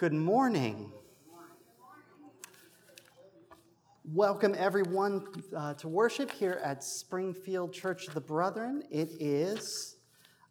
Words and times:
Good 0.00 0.14
morning. 0.14 0.90
Welcome, 4.02 4.54
everyone, 4.56 5.26
uh, 5.54 5.74
to 5.74 5.88
worship 5.88 6.30
here 6.32 6.58
at 6.64 6.82
Springfield 6.82 7.74
Church 7.74 8.08
of 8.08 8.14
the 8.14 8.20
Brethren. 8.22 8.82
It 8.90 9.10
is 9.20 9.96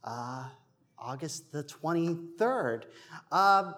uh, 0.04 0.50
August 1.00 1.52
the 1.52 1.64
23rd. 1.64 2.84
Uh, 3.32 3.72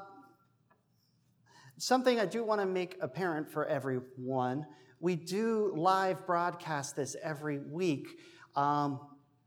something 1.78 2.20
I 2.20 2.26
do 2.26 2.44
want 2.44 2.60
to 2.60 2.68
make 2.68 2.98
apparent 3.00 3.50
for 3.50 3.66
everyone 3.66 4.66
we 5.02 5.16
do 5.16 5.74
live 5.76 6.28
broadcast 6.28 6.96
this 6.96 7.16
every 7.24 7.58
week. 7.58 8.20
Um, 8.56 9.00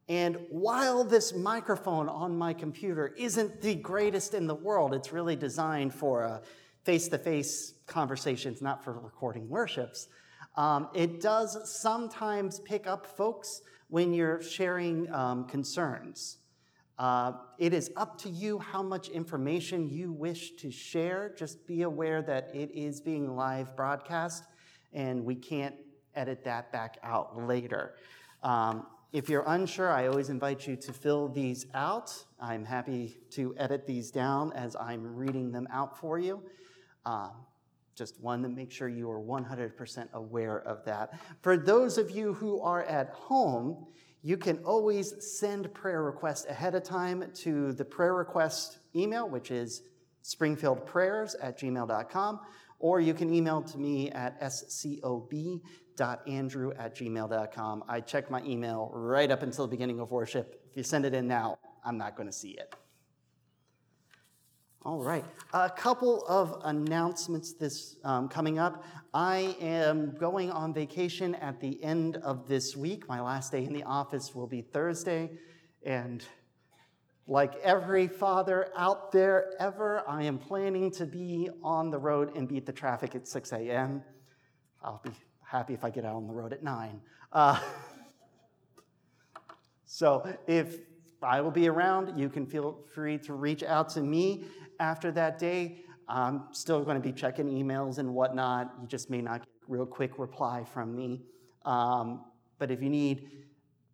and 0.08 0.38
while 0.50 1.02
this 1.02 1.34
microphone 1.34 2.08
on 2.08 2.36
my 2.36 2.52
computer 2.52 3.14
isn't 3.16 3.60
the 3.62 3.74
greatest 3.74 4.34
in 4.34 4.46
the 4.46 4.54
world, 4.54 4.94
it's 4.94 5.12
really 5.12 5.36
designed 5.36 5.94
for 5.94 6.42
face 6.84 7.08
to 7.08 7.18
face 7.18 7.74
conversations, 7.86 8.60
not 8.60 8.84
for 8.84 8.92
recording 8.92 9.48
worships. 9.48 10.08
Um, 10.56 10.88
it 10.94 11.20
does 11.20 11.58
sometimes 11.80 12.60
pick 12.60 12.86
up 12.86 13.06
folks 13.06 13.62
when 13.88 14.12
you're 14.12 14.42
sharing 14.42 15.10
um, 15.12 15.46
concerns. 15.46 16.38
Uh, 16.98 17.32
it 17.58 17.72
is 17.72 17.90
up 17.96 18.18
to 18.18 18.28
you 18.28 18.58
how 18.58 18.82
much 18.82 19.08
information 19.08 19.88
you 19.88 20.12
wish 20.12 20.52
to 20.56 20.70
share. 20.70 21.34
Just 21.36 21.66
be 21.66 21.82
aware 21.82 22.22
that 22.22 22.54
it 22.54 22.70
is 22.72 23.00
being 23.00 23.34
live 23.34 23.74
broadcast 23.74 24.44
and 24.92 25.24
we 25.24 25.34
can't 25.34 25.74
edit 26.14 26.44
that 26.44 26.70
back 26.70 26.98
out 27.02 27.36
later. 27.36 27.94
Um, 28.44 28.86
if 29.14 29.28
you're 29.28 29.44
unsure, 29.46 29.92
I 29.92 30.08
always 30.08 30.28
invite 30.28 30.66
you 30.66 30.74
to 30.74 30.92
fill 30.92 31.28
these 31.28 31.66
out. 31.72 32.12
I'm 32.40 32.64
happy 32.64 33.16
to 33.30 33.54
edit 33.56 33.86
these 33.86 34.10
down 34.10 34.52
as 34.54 34.74
I'm 34.74 35.14
reading 35.14 35.52
them 35.52 35.68
out 35.70 35.96
for 35.96 36.18
you. 36.18 36.42
Um, 37.06 37.30
just 37.94 38.20
one 38.20 38.42
to 38.42 38.48
make 38.48 38.72
sure 38.72 38.88
you 38.88 39.08
are 39.08 39.20
100% 39.20 40.12
aware 40.14 40.58
of 40.62 40.84
that. 40.86 41.16
For 41.42 41.56
those 41.56 41.96
of 41.96 42.10
you 42.10 42.34
who 42.34 42.60
are 42.60 42.82
at 42.82 43.10
home, 43.10 43.86
you 44.24 44.36
can 44.36 44.58
always 44.64 45.14
send 45.38 45.72
prayer 45.72 46.02
requests 46.02 46.46
ahead 46.46 46.74
of 46.74 46.82
time 46.82 47.30
to 47.34 47.72
the 47.72 47.84
prayer 47.84 48.14
request 48.14 48.78
email, 48.96 49.28
which 49.28 49.52
is 49.52 49.82
springfieldprayers 50.24 51.36
at 51.40 51.56
gmail.com, 51.60 52.40
or 52.78 53.00
you 53.00 53.14
can 53.14 53.32
email 53.32 53.62
to 53.62 53.78
me 53.78 54.10
at 54.10 54.40
scob.andrew 54.52 55.62
at 56.78 56.96
gmail.com. 56.96 57.84
I 57.88 58.00
check 58.00 58.30
my 58.30 58.42
email 58.42 58.90
right 58.92 59.30
up 59.30 59.42
until 59.42 59.66
the 59.66 59.70
beginning 59.70 60.00
of 60.00 60.10
worship. 60.10 60.60
If 60.70 60.76
you 60.76 60.82
send 60.82 61.04
it 61.04 61.14
in 61.14 61.26
now, 61.26 61.58
I'm 61.84 61.98
not 61.98 62.16
going 62.16 62.28
to 62.28 62.32
see 62.32 62.50
it. 62.50 62.74
All 64.86 65.02
right, 65.02 65.24
a 65.54 65.70
couple 65.70 66.26
of 66.28 66.60
announcements 66.62 67.54
this 67.54 67.96
um, 68.04 68.28
coming 68.28 68.58
up. 68.58 68.84
I 69.14 69.56
am 69.58 70.14
going 70.14 70.50
on 70.50 70.74
vacation 70.74 71.34
at 71.36 71.58
the 71.58 71.82
end 71.82 72.18
of 72.18 72.46
this 72.46 72.76
week. 72.76 73.08
My 73.08 73.22
last 73.22 73.50
day 73.50 73.64
in 73.64 73.72
the 73.72 73.84
office 73.84 74.34
will 74.34 74.46
be 74.46 74.60
Thursday, 74.60 75.30
and 75.86 76.22
like 77.26 77.54
every 77.62 78.06
father 78.06 78.68
out 78.76 79.10
there 79.10 79.52
ever, 79.58 80.02
I 80.06 80.24
am 80.24 80.38
planning 80.38 80.90
to 80.92 81.06
be 81.06 81.48
on 81.62 81.90
the 81.90 81.98
road 81.98 82.36
and 82.36 82.46
beat 82.46 82.66
the 82.66 82.72
traffic 82.72 83.14
at 83.14 83.26
6 83.26 83.52
a.m. 83.52 84.02
I'll 84.82 85.00
be 85.02 85.10
happy 85.42 85.72
if 85.72 85.84
I 85.84 85.90
get 85.90 86.04
out 86.04 86.16
on 86.16 86.26
the 86.26 86.34
road 86.34 86.52
at 86.52 86.62
9. 86.62 87.00
Uh, 87.32 87.58
so 89.86 90.36
if 90.46 90.76
I 91.22 91.40
will 91.40 91.50
be 91.50 91.68
around, 91.68 92.18
you 92.18 92.28
can 92.28 92.46
feel 92.46 92.78
free 92.94 93.16
to 93.18 93.32
reach 93.32 93.62
out 93.62 93.88
to 93.90 94.02
me 94.02 94.44
after 94.78 95.10
that 95.12 95.38
day. 95.38 95.78
I'm 96.06 96.42
still 96.52 96.84
going 96.84 97.00
to 97.00 97.02
be 97.02 97.12
checking 97.12 97.46
emails 97.46 97.96
and 97.96 98.12
whatnot. 98.12 98.74
You 98.82 98.86
just 98.86 99.08
may 99.08 99.22
not 99.22 99.40
get 99.40 99.48
a 99.48 99.72
real 99.72 99.86
quick 99.86 100.18
reply 100.18 100.64
from 100.64 100.94
me. 100.94 101.22
Um, 101.64 102.26
but 102.58 102.70
if 102.70 102.82
you 102.82 102.90
need 102.90 103.30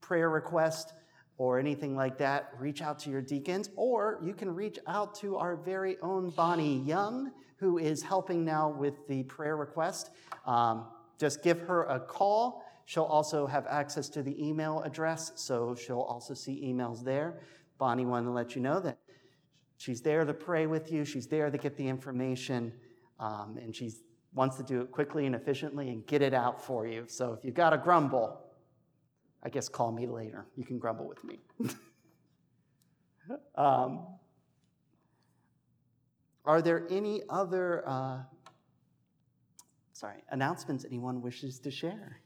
prayer 0.01 0.29
request, 0.29 0.93
or 1.41 1.59
anything 1.59 1.97
like 1.97 2.19
that, 2.19 2.53
reach 2.59 2.83
out 2.83 2.99
to 2.99 3.09
your 3.09 3.23
deacons, 3.23 3.71
or 3.75 4.21
you 4.23 4.35
can 4.35 4.55
reach 4.55 4.79
out 4.87 5.15
to 5.15 5.39
our 5.39 5.57
very 5.57 5.97
own 6.03 6.29
Bonnie 6.29 6.81
Young, 6.81 7.33
who 7.57 7.79
is 7.79 8.03
helping 8.03 8.45
now 8.45 8.69
with 8.69 9.09
the 9.09 9.23
prayer 9.23 9.57
request. 9.57 10.11
Um, 10.45 10.85
just 11.19 11.43
give 11.43 11.61
her 11.61 11.85
a 11.85 11.99
call. 11.99 12.63
She'll 12.85 13.05
also 13.05 13.47
have 13.47 13.67
access 13.69 14.11
to 14.11 14.23
the 14.23 14.37
email 14.39 14.83
address, 14.83 15.33
so 15.37 15.75
she'll 15.75 16.03
also 16.03 16.35
see 16.35 16.63
emails 16.63 17.03
there. 17.03 17.41
Bonnie 17.79 18.05
wanted 18.05 18.27
to 18.27 18.33
let 18.33 18.55
you 18.55 18.61
know 18.61 18.79
that 18.79 18.99
she's 19.79 20.03
there 20.03 20.27
to 20.27 20.35
pray 20.35 20.67
with 20.67 20.93
you, 20.93 21.07
she's 21.07 21.27
there 21.27 21.51
to 21.51 21.57
get 21.57 21.75
the 21.75 21.89
information, 21.89 22.71
um, 23.19 23.57
and 23.57 23.75
she 23.75 23.91
wants 24.35 24.59
to 24.59 24.63
do 24.63 24.83
it 24.83 24.91
quickly 24.91 25.25
and 25.25 25.35
efficiently 25.35 25.89
and 25.89 26.07
get 26.07 26.21
it 26.21 26.35
out 26.35 26.63
for 26.63 26.87
you. 26.87 27.05
So 27.07 27.33
if 27.33 27.47
you've 27.47 27.55
got 27.55 27.73
a 27.73 27.79
grumble, 27.79 28.43
I 29.43 29.49
guess 29.49 29.69
call 29.69 29.93
me 29.93 30.07
later. 30.07 30.47
You 30.57 30.65
can 30.65 30.79
grumble 30.79 31.09
with 31.09 31.25
me. 31.25 31.41
um, 33.55 34.07
are 36.45 36.61
there 36.61 36.87
any 36.91 37.23
other, 37.29 37.83
uh, 37.89 38.19
sorry, 39.93 40.23
announcements 40.31 40.85
anyone 40.85 41.23
wishes 41.23 41.59
to 41.61 41.71
share? 41.71 42.21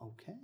Okay. 0.00 0.36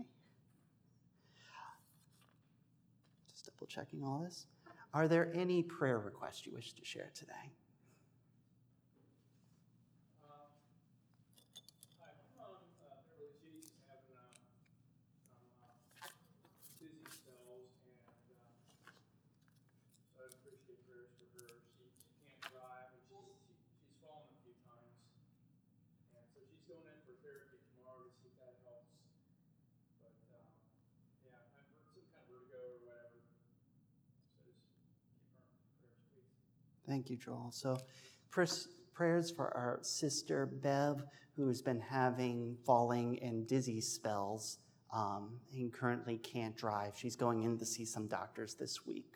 Just 3.30 3.46
double 3.46 3.66
checking 3.66 4.02
all 4.02 4.20
this. 4.24 4.46
Are 4.94 5.08
there 5.08 5.30
any 5.34 5.62
prayer 5.62 5.98
requests 5.98 6.46
you 6.46 6.52
wish 6.52 6.72
to 6.72 6.84
share 6.84 7.10
today? 7.14 7.52
Thank 36.88 37.10
you, 37.10 37.16
Joel. 37.16 37.50
So, 37.52 37.76
prayers 38.30 39.30
for 39.30 39.54
our 39.56 39.78
sister 39.82 40.46
Bev, 40.46 41.04
who 41.36 41.46
has 41.48 41.62
been 41.62 41.80
having 41.80 42.56
falling 42.66 43.18
and 43.22 43.46
dizzy 43.46 43.80
spells 43.80 44.58
um, 44.92 45.38
and 45.52 45.72
currently 45.72 46.18
can't 46.18 46.56
drive. 46.56 46.94
She's 46.96 47.16
going 47.16 47.42
in 47.42 47.58
to 47.58 47.66
see 47.66 47.84
some 47.84 48.08
doctors 48.08 48.54
this 48.54 48.86
week. 48.86 49.12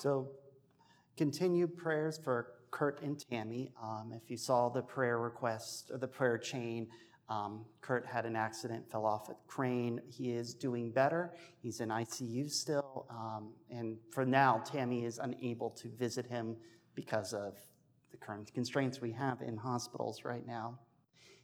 So, 0.00 0.28
continued 1.16 1.76
prayers 1.76 2.20
for 2.22 2.52
Kurt 2.70 3.02
and 3.02 3.18
Tammy. 3.18 3.72
Um, 3.82 4.12
if 4.14 4.30
you 4.30 4.36
saw 4.36 4.68
the 4.68 4.82
prayer 4.82 5.18
request 5.18 5.90
or 5.90 5.98
the 5.98 6.06
prayer 6.06 6.38
chain, 6.38 6.86
um, 7.28 7.64
Kurt 7.80 8.06
had 8.06 8.24
an 8.24 8.36
accident, 8.36 8.88
fell 8.88 9.04
off 9.04 9.28
a 9.28 9.34
crane. 9.48 10.00
He 10.08 10.30
is 10.30 10.54
doing 10.54 10.92
better. 10.92 11.34
He's 11.60 11.80
in 11.80 11.88
ICU 11.88 12.48
still. 12.48 13.06
Um, 13.10 13.50
and 13.70 13.96
for 14.12 14.24
now, 14.24 14.62
Tammy 14.64 15.04
is 15.04 15.18
unable 15.18 15.70
to 15.70 15.88
visit 15.88 16.26
him 16.26 16.56
because 16.94 17.34
of 17.34 17.58
the 18.12 18.16
current 18.16 18.54
constraints 18.54 19.00
we 19.00 19.10
have 19.12 19.42
in 19.42 19.56
hospitals 19.56 20.24
right 20.24 20.46
now. 20.46 20.78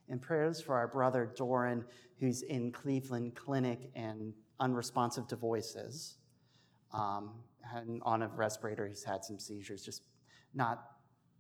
And 0.08 0.22
prayers 0.22 0.60
for 0.60 0.76
our 0.76 0.86
brother 0.86 1.32
Doran, 1.36 1.84
who's 2.20 2.42
in 2.42 2.70
Cleveland 2.70 3.34
Clinic 3.34 3.90
and 3.96 4.32
unresponsive 4.60 5.26
to 5.28 5.36
voices. 5.36 6.18
Um, 6.92 7.30
and 7.74 8.00
on 8.04 8.22
a 8.22 8.28
respirator, 8.28 8.86
he's 8.86 9.04
had 9.04 9.24
some 9.24 9.38
seizures, 9.38 9.84
just 9.84 10.06
not 10.54 10.84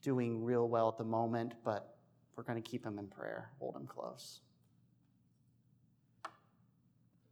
doing 0.02 0.44
real 0.44 0.68
well 0.68 0.88
at 0.88 0.98
the 0.98 1.04
moment, 1.04 1.54
but 1.64 1.96
we're 2.36 2.42
going 2.44 2.60
to 2.60 2.68
keep 2.68 2.84
him 2.84 2.98
in 2.98 3.06
prayer, 3.06 3.50
hold 3.58 3.76
him 3.76 3.86
close. 3.86 4.40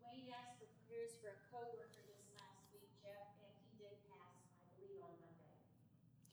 Dwayne 0.01 0.31
asked 0.31 0.59
for 0.59 0.69
prayers 0.89 1.13
for 1.21 1.29
a 1.35 1.39
coworker 1.51 2.03
this 2.07 2.23
last 2.39 2.65
week, 2.73 2.89
Jeff, 3.03 3.29
and 3.43 3.53
he 3.67 3.83
did 3.83 3.97
pass, 4.07 4.31
I 4.63 4.79
believe, 4.79 5.03
on 5.03 5.15
Monday. 5.21 5.53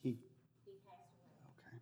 He, 0.04 0.12
He 0.66 0.78
passed 0.86 1.18
away. 1.18 1.34
okay. 1.60 1.78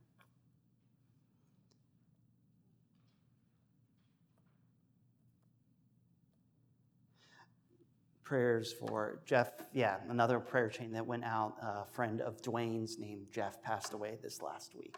Prayers 8.28 8.74
for 8.74 9.22
Jeff, 9.26 9.54
yeah, 9.72 10.00
another 10.10 10.38
prayer 10.38 10.68
chain 10.68 10.92
that 10.92 11.08
went 11.08 11.24
out. 11.24 11.54
A 11.62 11.86
friend 11.86 12.20
of 12.20 12.42
Dwayne's 12.42 13.00
named 13.00 13.28
Jeff 13.32 13.64
passed 13.64 13.94
away 13.94 14.18
this 14.22 14.42
last 14.42 14.76
week. 14.76 14.98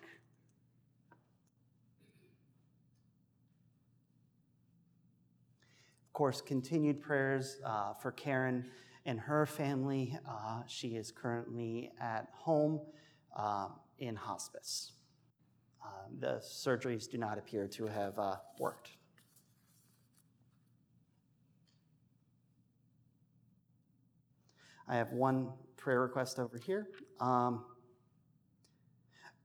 Of 6.07 6.13
course, 6.13 6.41
continued 6.41 7.01
prayers 7.01 7.57
uh, 7.63 7.93
for 7.93 8.11
Karen 8.11 8.65
and 9.05 9.19
her 9.19 9.45
family. 9.45 10.17
Uh, 10.27 10.63
she 10.65 10.95
is 10.95 11.11
currently 11.11 11.91
at 12.01 12.29
home 12.33 12.81
um, 13.35 13.73
in 13.99 14.15
hospice. 14.15 14.93
Um, 15.85 16.17
the 16.17 16.41
surgeries 16.43 17.07
do 17.07 17.19
not 17.19 17.37
appear 17.37 17.67
to 17.67 17.85
have 17.85 18.17
uh, 18.17 18.37
worked. 18.57 18.89
I 24.89 24.95
have 24.95 25.11
one 25.11 25.49
prayer 25.77 26.01
request 26.01 26.39
over 26.39 26.57
here. 26.57 26.87
Um, 27.19 27.63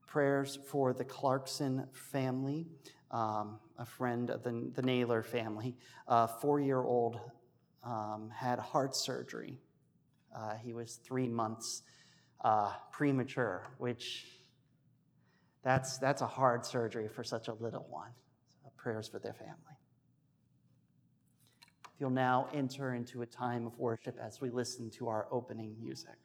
prayers 0.07 0.57
for 0.65 0.91
the 0.91 1.03
Clarkson 1.03 1.87
family, 1.93 2.65
um, 3.11 3.59
a 3.77 3.85
friend 3.85 4.31
of 4.31 4.41
the, 4.41 4.71
the 4.73 4.81
Naylor 4.81 5.21
family. 5.21 5.77
A 6.07 6.27
four 6.27 6.59
year 6.59 6.81
old 6.81 7.19
um, 7.83 8.31
had 8.35 8.57
heart 8.57 8.95
surgery. 8.95 9.61
Uh, 10.35 10.55
he 10.55 10.73
was 10.73 10.95
three 10.95 11.27
months 11.27 11.83
uh, 12.43 12.71
premature, 12.91 13.67
which 13.77 14.25
that's, 15.63 15.99
that's 15.99 16.23
a 16.23 16.27
hard 16.27 16.65
surgery 16.65 17.07
for 17.07 17.23
such 17.23 17.49
a 17.49 17.53
little 17.53 17.85
one. 17.89 18.09
So 18.63 18.71
prayers 18.77 19.07
for 19.07 19.19
their 19.19 19.33
family. 19.33 19.74
You'll 21.99 22.09
now 22.09 22.49
enter 22.53 22.93
into 22.93 23.21
a 23.21 23.25
time 23.25 23.65
of 23.65 23.77
worship 23.79 24.17
as 24.21 24.41
we 24.41 24.49
listen 24.49 24.89
to 24.91 25.07
our 25.07 25.27
opening 25.31 25.75
music. 25.79 26.17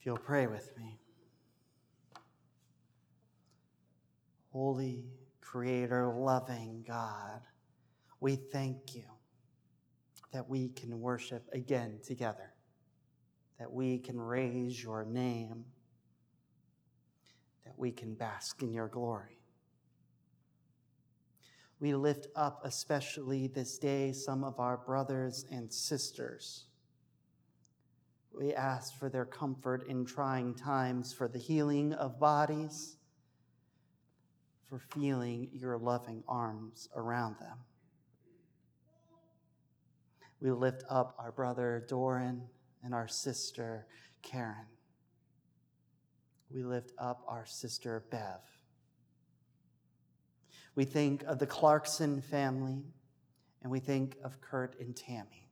If 0.00 0.06
you'll 0.06 0.16
pray 0.16 0.46
with 0.46 0.72
me. 0.78 0.98
Holy, 4.50 5.04
creator, 5.42 6.10
loving 6.16 6.82
God, 6.88 7.42
we 8.18 8.36
thank 8.36 8.94
you 8.94 9.04
that 10.32 10.48
we 10.48 10.70
can 10.70 11.00
worship 11.00 11.46
again 11.52 11.98
together, 12.02 12.54
that 13.58 13.70
we 13.70 13.98
can 13.98 14.18
raise 14.18 14.82
your 14.82 15.04
name, 15.04 15.66
that 17.66 17.74
we 17.76 17.92
can 17.92 18.14
bask 18.14 18.62
in 18.62 18.72
your 18.72 18.88
glory. 18.88 19.38
We 21.78 21.94
lift 21.94 22.26
up, 22.34 22.62
especially 22.64 23.48
this 23.48 23.76
day, 23.76 24.12
some 24.12 24.44
of 24.44 24.58
our 24.60 24.78
brothers 24.78 25.44
and 25.50 25.70
sisters 25.70 26.64
we 28.32 28.54
ask 28.54 28.98
for 28.98 29.08
their 29.08 29.24
comfort 29.24 29.86
in 29.88 30.04
trying 30.04 30.54
times, 30.54 31.12
for 31.12 31.28
the 31.28 31.38
healing 31.38 31.92
of 31.92 32.18
bodies, 32.18 32.96
for 34.68 34.78
feeling 34.78 35.48
your 35.52 35.76
loving 35.76 36.22
arms 36.28 36.88
around 36.94 37.36
them. 37.40 37.58
We 40.40 40.50
lift 40.50 40.84
up 40.88 41.14
our 41.18 41.32
brother 41.32 41.84
Doran 41.88 42.42
and 42.82 42.94
our 42.94 43.08
sister 43.08 43.86
Karen. 44.22 44.66
We 46.52 46.62
lift 46.62 46.92
up 46.98 47.22
our 47.28 47.44
sister 47.46 48.04
Bev. 48.10 48.40
We 50.74 50.84
think 50.84 51.24
of 51.24 51.38
the 51.38 51.46
Clarkson 51.46 52.22
family, 52.22 52.84
and 53.62 53.70
we 53.70 53.80
think 53.80 54.16
of 54.24 54.40
Kurt 54.40 54.78
and 54.80 54.96
Tammy. 54.96 55.49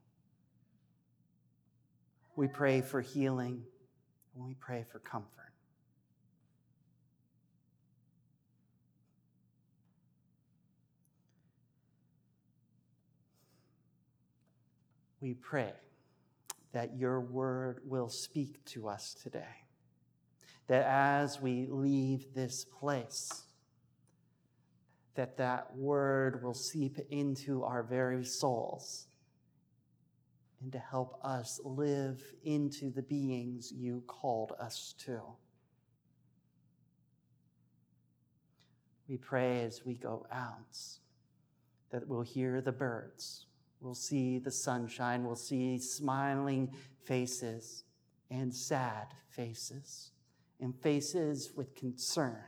We 2.39 2.47
pray 2.47 2.83
for 2.83 3.01
healing 3.01 3.65
and 4.37 4.45
we 4.45 4.55
pray 4.55 4.85
for 4.93 5.01
comfort. 5.01 5.53
We 15.21 15.35
pray 15.35 15.73
that 16.71 16.97
your 16.97 17.21
word 17.21 17.81
will 17.85 18.09
speak 18.09 18.65
to 18.67 18.87
us 18.89 19.17
today. 19.21 19.65
That 20.69 20.87
as 20.87 21.41
we 21.41 21.67
leave 21.69 22.35
this 22.37 22.65
place, 22.65 23.47
that 25.17 25.39
that 25.39 25.77
word 25.77 26.45
will 26.45 26.55
seep 26.55 27.01
into 27.11 27.65
our 27.65 27.83
very 27.83 28.25
souls 28.25 29.09
and 30.61 30.73
to 30.73 30.79
help 30.79 31.19
us 31.23 31.61
live 31.65 32.23
into 32.45 32.91
the 32.91 33.03
beings 33.03 33.73
you 33.73 34.03
called 34.07 34.53
us 34.59 34.95
to. 35.05 35.21
We 39.09 39.17
pray 39.17 39.63
as 39.63 39.85
we 39.85 39.95
go 39.95 40.27
out 40.31 40.77
that 41.91 42.07
we'll 42.07 42.23
hear 42.23 42.61
the 42.61 42.73
birds, 42.73 43.47
we'll 43.81 43.95
see 43.95 44.39
the 44.39 44.51
sunshine, 44.51 45.25
we'll 45.25 45.37
see 45.37 45.79
smiling 45.79 46.71
faces 47.05 47.85
and 48.31 48.55
sad 48.55 49.07
faces, 49.31 50.11
and 50.61 50.75
faces 50.83 51.53
with 51.57 51.75
concern, 51.75 52.45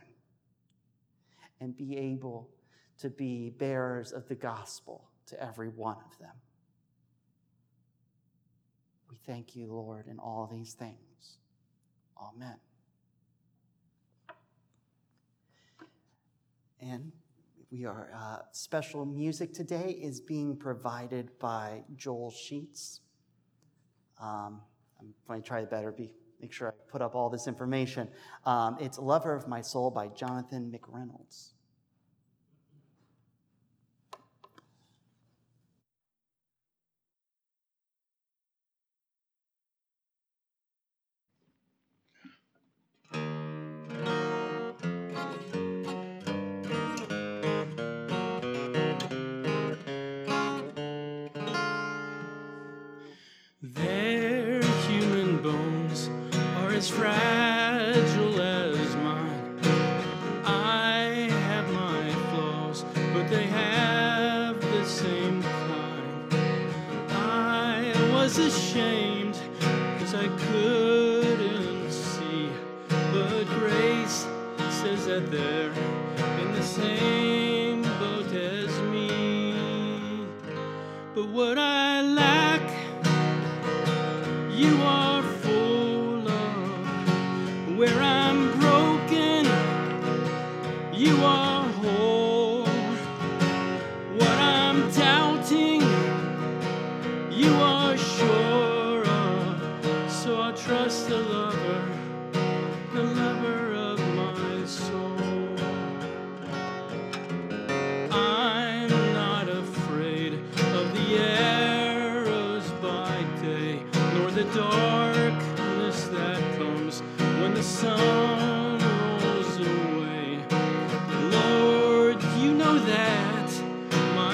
and 1.59 1.75
be 1.75 1.97
able 1.97 2.49
to 2.99 3.09
be 3.09 3.49
bearers 3.49 4.11
of 4.11 4.27
the 4.27 4.35
gospel 4.35 5.09
to 5.25 5.41
every 5.41 5.69
one 5.69 5.97
of 6.05 6.19
them. 6.19 6.35
Thank 9.25 9.55
you, 9.55 9.67
Lord, 9.67 10.07
in 10.07 10.19
all 10.19 10.49
these 10.51 10.73
things. 10.73 11.37
Amen. 12.19 12.55
And 16.81 17.11
we 17.71 17.85
are 17.85 18.09
uh, 18.15 18.39
special 18.51 19.05
music 19.05 19.53
today 19.53 19.91
is 20.01 20.19
being 20.19 20.57
provided 20.57 21.29
by 21.39 21.83
Joel 21.95 22.31
Sheets. 22.31 23.01
Um, 24.19 24.61
I'm 24.99 25.13
going 25.27 25.41
to 25.41 25.47
try 25.47 25.61
to 25.61 25.67
better 25.67 25.91
be 25.91 26.13
make 26.41 26.51
sure 26.51 26.69
I 26.69 26.91
put 26.91 27.03
up 27.03 27.13
all 27.13 27.29
this 27.29 27.47
information. 27.47 28.07
Um, 28.45 28.77
it's 28.79 28.97
"Lover 28.97 29.35
of 29.35 29.47
My 29.47 29.61
Soul" 29.61 29.91
by 29.91 30.07
Jonathan 30.07 30.75
McReynolds. 30.75 31.51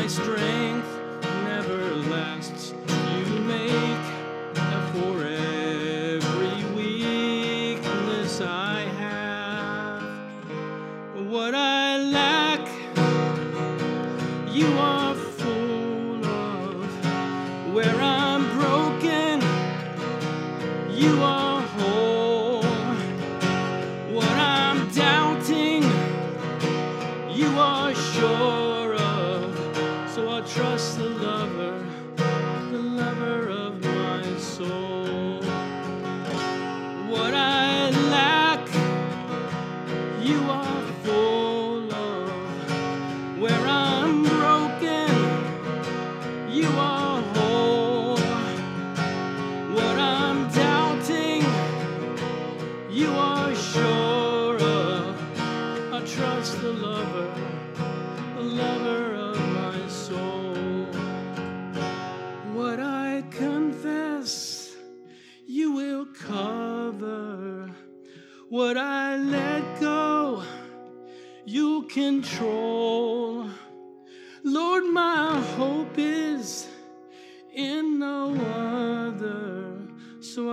Confess, 0.08 0.57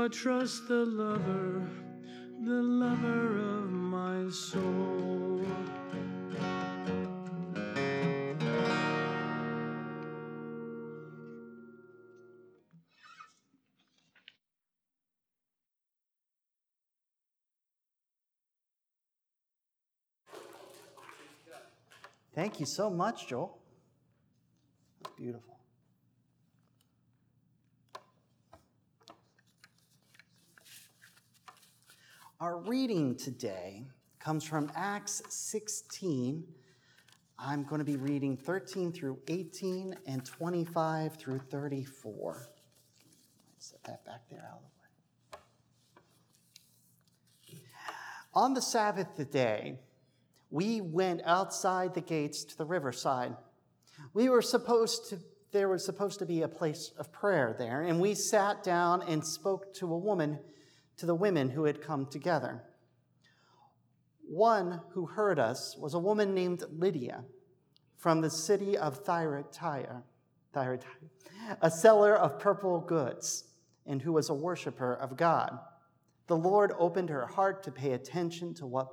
I 0.04 0.08
trust 0.08 0.68
the 0.68 0.84
lover, 0.84 1.66
the 2.42 2.62
lover 2.62 3.38
of 3.38 3.70
my 3.70 4.28
soul. 4.28 5.40
Thank 22.34 22.60
you 22.60 22.66
so 22.66 22.90
much, 22.90 23.28
Joel. 23.28 23.58
Beautiful. 25.16 25.53
Our 32.44 32.58
reading 32.58 33.16
today 33.16 33.86
comes 34.20 34.44
from 34.44 34.70
Acts 34.76 35.22
16. 35.30 36.44
I'm 37.38 37.64
going 37.64 37.78
to 37.78 37.86
be 37.86 37.96
reading 37.96 38.36
13 38.36 38.92
through 38.92 39.18
18 39.28 39.96
and 40.06 40.22
25 40.26 41.14
through 41.14 41.38
34. 41.38 42.50
Set 43.56 43.82
that 43.84 44.04
back 44.04 44.28
there 44.28 44.46
out 44.52 44.58
of 44.58 44.64
the 47.50 47.56
way. 47.56 47.60
On 48.34 48.52
the 48.52 48.60
Sabbath 48.60 49.30
day, 49.30 49.78
we 50.50 50.82
went 50.82 51.22
outside 51.24 51.94
the 51.94 52.02
gates 52.02 52.44
to 52.44 52.58
the 52.58 52.66
riverside. 52.66 53.34
We 54.12 54.28
were 54.28 54.42
supposed 54.42 55.08
to, 55.08 55.18
there 55.50 55.70
was 55.70 55.82
supposed 55.82 56.18
to 56.18 56.26
be 56.26 56.42
a 56.42 56.48
place 56.48 56.92
of 56.98 57.10
prayer 57.10 57.56
there, 57.58 57.80
and 57.80 58.02
we 58.02 58.14
sat 58.14 58.62
down 58.62 59.00
and 59.00 59.24
spoke 59.24 59.72
to 59.76 59.90
a 59.90 59.96
woman, 59.96 60.40
to 60.96 61.06
the 61.06 61.14
women 61.14 61.50
who 61.50 61.64
had 61.64 61.82
come 61.82 62.06
together. 62.06 62.62
One 64.26 64.80
who 64.90 65.06
heard 65.06 65.38
us 65.38 65.76
was 65.76 65.94
a 65.94 65.98
woman 65.98 66.34
named 66.34 66.64
Lydia 66.70 67.24
from 67.96 68.20
the 68.20 68.30
city 68.30 68.76
of 68.76 69.04
Thyatira, 69.04 70.02
a 71.60 71.70
seller 71.70 72.14
of 72.14 72.38
purple 72.38 72.80
goods, 72.80 73.44
and 73.86 74.00
who 74.00 74.12
was 74.12 74.30
a 74.30 74.34
worshiper 74.34 74.94
of 74.94 75.16
God. 75.16 75.58
The 76.26 76.36
Lord 76.36 76.72
opened 76.78 77.10
her 77.10 77.26
heart 77.26 77.62
to 77.64 77.70
pay 77.70 77.92
attention 77.92 78.54
to 78.54 78.66
what 78.66 78.88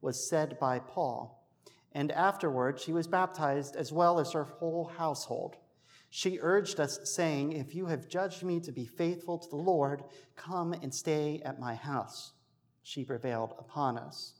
was 0.00 0.28
said 0.28 0.58
by 0.60 0.78
Paul. 0.78 1.46
And 1.92 2.12
afterward, 2.12 2.78
she 2.78 2.92
was 2.92 3.08
baptized 3.08 3.74
as 3.74 3.92
well 3.92 4.20
as 4.20 4.32
her 4.32 4.44
whole 4.44 4.92
household. 4.96 5.56
She 6.10 6.38
urged 6.40 6.80
us, 6.80 7.00
saying, 7.04 7.52
If 7.52 7.74
you 7.74 7.86
have 7.86 8.08
judged 8.08 8.42
me 8.42 8.60
to 8.60 8.72
be 8.72 8.86
faithful 8.86 9.38
to 9.38 9.48
the 9.48 9.56
Lord, 9.56 10.02
come 10.36 10.72
and 10.72 10.94
stay 10.94 11.42
at 11.44 11.60
my 11.60 11.74
house. 11.74 12.32
She 12.82 13.04
prevailed 13.04 13.54
upon 13.58 13.98
us. 13.98 14.34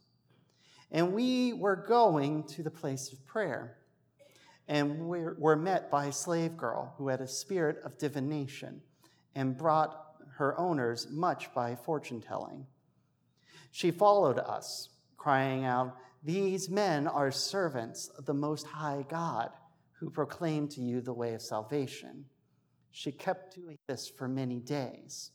And 0.90 1.12
we 1.12 1.52
were 1.52 1.76
going 1.76 2.44
to 2.44 2.62
the 2.62 2.70
place 2.70 3.12
of 3.12 3.26
prayer, 3.26 3.76
and 4.66 5.08
we 5.08 5.20
were 5.36 5.56
met 5.56 5.90
by 5.90 6.06
a 6.06 6.12
slave 6.12 6.56
girl 6.56 6.94
who 6.96 7.08
had 7.08 7.20
a 7.20 7.28
spirit 7.28 7.78
of 7.84 7.98
divination 7.98 8.80
and 9.34 9.56
brought 9.56 10.06
her 10.36 10.58
owners 10.58 11.06
much 11.10 11.52
by 11.52 11.74
fortune 11.74 12.22
telling. 12.22 12.66
She 13.70 13.90
followed 13.90 14.38
us 14.38 14.88
crying 15.18 15.64
out, 15.66 15.94
These 16.24 16.70
men 16.70 17.06
are 17.06 17.30
servants 17.30 18.08
of 18.16 18.24
the 18.24 18.34
Most 18.34 18.66
High 18.66 19.04
God 19.10 19.50
who 19.98 20.10
proclaimed 20.10 20.70
to 20.70 20.80
you 20.80 21.00
the 21.00 21.12
way 21.12 21.34
of 21.34 21.42
salvation. 21.42 22.24
She 22.90 23.12
kept 23.12 23.54
doing 23.54 23.78
this 23.86 24.08
for 24.08 24.28
many 24.28 24.60
days. 24.60 25.32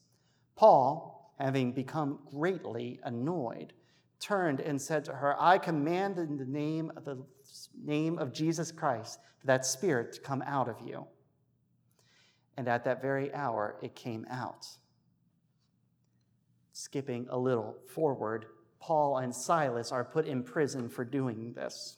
Paul, 0.56 1.34
having 1.40 1.74
become 1.74 2.20
greatly 2.32 3.00
annoyed, 3.04 3.74
turned 4.20 4.62
and 4.62 4.82
said 4.82 5.04
to 5.06 5.14
her, 5.14 5.36
I 5.40 5.58
command 5.58 6.18
in 6.18 6.38
the 6.38 6.46
name 6.46 6.92
of 6.96 7.04
the 7.04 7.22
name 7.84 8.18
of 8.18 8.32
Jesus 8.32 8.72
Christ 8.72 9.20
that 9.44 9.66
spirit 9.66 10.14
to 10.14 10.22
come 10.22 10.42
out 10.46 10.70
of 10.70 10.78
you. 10.86 11.06
And 12.56 12.68
at 12.68 12.86
that 12.86 13.02
very 13.02 13.34
hour, 13.34 13.76
it 13.82 13.96
came 13.96 14.26
out. 14.30 14.66
Skipping 16.72 17.28
a 17.30 17.38
little 17.38 17.76
forward, 17.88 18.46
Paul 18.80 19.18
and 19.18 19.36
Silas 19.36 19.92
are 19.92 20.06
put 20.06 20.26
in 20.26 20.44
prison 20.44 20.88
for 20.90 21.04
doing 21.04 21.54
this. 21.54 21.98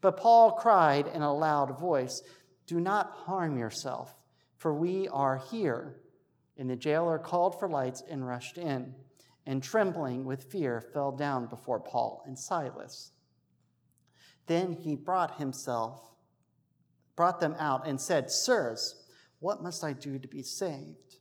But 0.00 0.16
Paul 0.16 0.52
cried 0.52 1.06
in 1.08 1.22
a 1.22 1.34
loud 1.34 1.78
voice, 1.78 2.22
Do 2.66 2.80
not 2.80 3.10
harm 3.10 3.58
yourself, 3.58 4.14
for 4.56 4.72
we 4.72 5.08
are 5.08 5.42
here. 5.50 5.96
And 6.56 6.68
the 6.68 6.76
jailer 6.76 7.18
called 7.18 7.58
for 7.58 7.68
lights 7.68 8.02
and 8.08 8.26
rushed 8.26 8.58
in, 8.58 8.94
and 9.46 9.62
trembling 9.62 10.24
with 10.24 10.50
fear 10.50 10.80
fell 10.80 11.12
down 11.12 11.46
before 11.46 11.80
Paul 11.80 12.22
and 12.26 12.38
Silas. 12.38 13.12
Then 14.46 14.72
he 14.72 14.96
brought 14.96 15.38
himself, 15.38 16.00
brought 17.16 17.40
them 17.40 17.54
out, 17.58 17.86
and 17.86 18.00
said, 18.00 18.30
Sirs, 18.30 19.04
what 19.40 19.62
must 19.62 19.84
I 19.84 19.92
do 19.92 20.18
to 20.18 20.28
be 20.28 20.42
saved? 20.42 21.18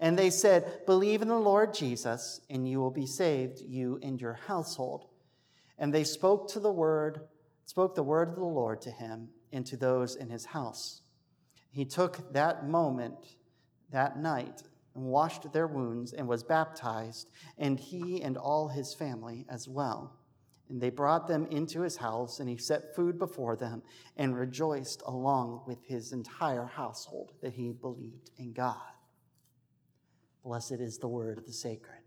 And 0.00 0.18
they 0.18 0.30
said, 0.30 0.86
Believe 0.86 1.22
in 1.22 1.28
the 1.28 1.38
Lord 1.38 1.72
Jesus, 1.72 2.40
and 2.50 2.68
you 2.68 2.80
will 2.80 2.90
be 2.90 3.06
saved, 3.06 3.60
you 3.60 3.98
and 4.02 4.20
your 4.20 4.40
household. 4.46 5.06
And 5.78 5.92
they 5.92 6.04
spoke 6.04 6.48
to 6.50 6.60
the 6.60 6.72
word, 6.72 7.20
spoke 7.66 7.94
the 7.94 8.02
word 8.02 8.28
of 8.28 8.36
the 8.36 8.44
Lord 8.44 8.80
to 8.82 8.90
him 8.90 9.28
and 9.52 9.64
to 9.66 9.76
those 9.76 10.16
in 10.16 10.30
his 10.30 10.46
house. 10.46 11.02
He 11.70 11.84
took 11.84 12.32
that 12.32 12.68
moment, 12.68 13.36
that 13.90 14.18
night, 14.18 14.62
and 14.94 15.04
washed 15.04 15.52
their 15.52 15.66
wounds 15.66 16.12
and 16.12 16.28
was 16.28 16.44
baptized, 16.44 17.28
and 17.58 17.78
he 17.78 18.22
and 18.22 18.36
all 18.36 18.68
his 18.68 18.94
family 18.94 19.44
as 19.48 19.68
well. 19.68 20.16
And 20.68 20.80
they 20.80 20.90
brought 20.90 21.26
them 21.26 21.46
into 21.46 21.82
his 21.82 21.96
house, 21.96 22.40
and 22.40 22.48
he 22.48 22.56
set 22.56 22.94
food 22.94 23.18
before 23.18 23.56
them 23.56 23.82
and 24.16 24.36
rejoiced 24.36 25.02
along 25.06 25.62
with 25.66 25.84
his 25.84 26.12
entire 26.12 26.64
household 26.64 27.32
that 27.42 27.52
he 27.52 27.72
believed 27.72 28.30
in 28.38 28.52
God. 28.52 28.76
Blessed 30.44 30.80
is 30.80 30.98
the 30.98 31.08
word 31.08 31.38
of 31.38 31.46
the 31.46 31.52
sacred 31.52 32.04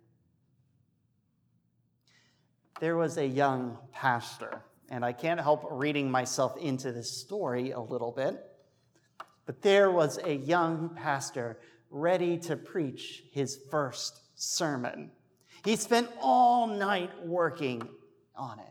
there 2.79 2.95
was 2.95 3.17
a 3.17 3.25
young 3.25 3.77
pastor, 3.91 4.63
and 4.89 5.03
I 5.03 5.11
can't 5.11 5.39
help 5.39 5.67
reading 5.69 6.09
myself 6.09 6.57
into 6.57 6.91
this 6.91 7.11
story 7.11 7.71
a 7.71 7.79
little 7.79 8.11
bit. 8.11 8.43
But 9.45 9.61
there 9.61 9.91
was 9.91 10.19
a 10.23 10.35
young 10.35 10.89
pastor 10.95 11.59
ready 11.89 12.37
to 12.39 12.55
preach 12.55 13.23
his 13.31 13.59
first 13.71 14.21
sermon. 14.35 15.11
He 15.63 15.75
spent 15.75 16.09
all 16.21 16.67
night 16.67 17.25
working 17.25 17.87
on 18.35 18.59
it. 18.59 18.65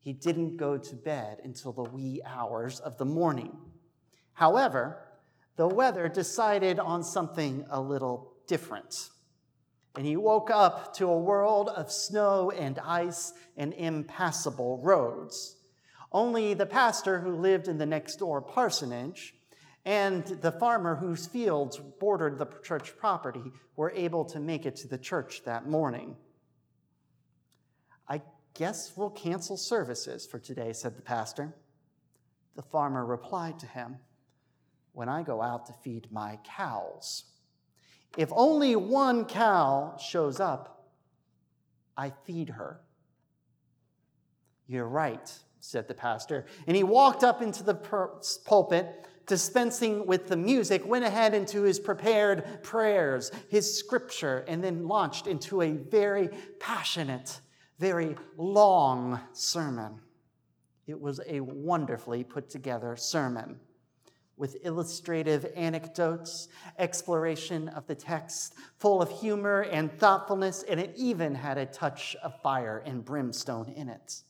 He 0.00 0.12
didn't 0.12 0.56
go 0.56 0.76
to 0.76 0.94
bed 0.94 1.38
until 1.44 1.72
the 1.72 1.84
wee 1.84 2.20
hours 2.26 2.80
of 2.80 2.98
the 2.98 3.04
morning. 3.04 3.56
However, 4.34 4.98
the 5.56 5.68
weather 5.68 6.08
decided 6.08 6.78
on 6.78 7.02
something 7.02 7.64
a 7.70 7.80
little 7.80 8.32
different 8.46 9.10
and 9.96 10.06
he 10.06 10.16
woke 10.16 10.50
up 10.50 10.94
to 10.96 11.08
a 11.08 11.18
world 11.18 11.68
of 11.68 11.90
snow 11.90 12.50
and 12.50 12.78
ice 12.80 13.32
and 13.56 13.72
impassable 13.74 14.80
roads. 14.82 15.56
Only 16.10 16.54
the 16.54 16.66
pastor 16.66 17.20
who 17.20 17.36
lived 17.36 17.68
in 17.68 17.78
the 17.78 17.86
next 17.86 18.16
door 18.16 18.40
parsonage 18.40 19.34
and 19.84 20.24
the 20.24 20.52
farmer 20.52 20.96
whose 20.96 21.26
fields 21.26 21.80
bordered 22.00 22.38
the 22.38 22.48
church 22.62 22.96
property 22.96 23.52
were 23.76 23.92
able 23.94 24.24
to 24.26 24.40
make 24.40 24.64
it 24.64 24.76
to 24.76 24.88
the 24.88 24.98
church 24.98 25.42
that 25.44 25.68
morning. 25.68 26.16
I 28.08 28.22
guess 28.54 28.92
we'll 28.96 29.10
cancel 29.10 29.56
services 29.56 30.26
for 30.26 30.38
today, 30.38 30.72
said 30.72 30.96
the 30.96 31.02
pastor. 31.02 31.54
The 32.56 32.62
farmer 32.62 33.04
replied 33.04 33.58
to 33.60 33.66
him, 33.66 33.96
When 34.92 35.08
I 35.08 35.22
go 35.22 35.42
out 35.42 35.66
to 35.66 35.72
feed 35.72 36.08
my 36.10 36.38
cows. 36.44 37.24
If 38.16 38.30
only 38.32 38.76
one 38.76 39.24
cow 39.24 39.96
shows 39.98 40.40
up, 40.40 40.90
I 41.96 42.12
feed 42.24 42.50
her. 42.50 42.80
You're 44.66 44.88
right, 44.88 45.32
said 45.60 45.88
the 45.88 45.94
pastor. 45.94 46.46
And 46.66 46.76
he 46.76 46.82
walked 46.82 47.24
up 47.24 47.42
into 47.42 47.62
the 47.62 47.74
pulpit, 48.44 49.06
dispensing 49.26 50.06
with 50.06 50.28
the 50.28 50.36
music, 50.36 50.86
went 50.86 51.04
ahead 51.04 51.34
into 51.34 51.62
his 51.62 51.78
prepared 51.80 52.62
prayers, 52.62 53.30
his 53.48 53.78
scripture, 53.78 54.44
and 54.48 54.62
then 54.62 54.86
launched 54.86 55.26
into 55.26 55.62
a 55.62 55.72
very 55.72 56.30
passionate, 56.60 57.40
very 57.78 58.16
long 58.36 59.20
sermon. 59.32 60.00
It 60.86 61.00
was 61.00 61.20
a 61.26 61.40
wonderfully 61.40 62.24
put 62.24 62.50
together 62.50 62.96
sermon 62.96 63.58
with 64.36 64.56
illustrative 64.64 65.46
anecdotes, 65.54 66.48
exploration 66.78 67.68
of 67.68 67.86
the 67.86 67.94
text, 67.94 68.54
full 68.78 69.00
of 69.00 69.10
humor 69.20 69.62
and 69.62 69.92
thoughtfulness, 69.98 70.64
and 70.68 70.80
it 70.80 70.92
even 70.96 71.34
had 71.34 71.56
a 71.56 71.66
touch 71.66 72.16
of 72.22 72.40
fire 72.42 72.82
and 72.84 73.04
brimstone 73.04 73.68
in 73.76 73.88
it. 73.88 74.22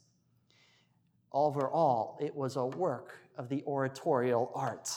Overall, 1.32 2.18
it 2.20 2.34
was 2.34 2.56
a 2.56 2.66
work 2.66 3.18
of 3.36 3.48
the 3.48 3.64
oratorial 3.66 4.52
art. 4.54 4.90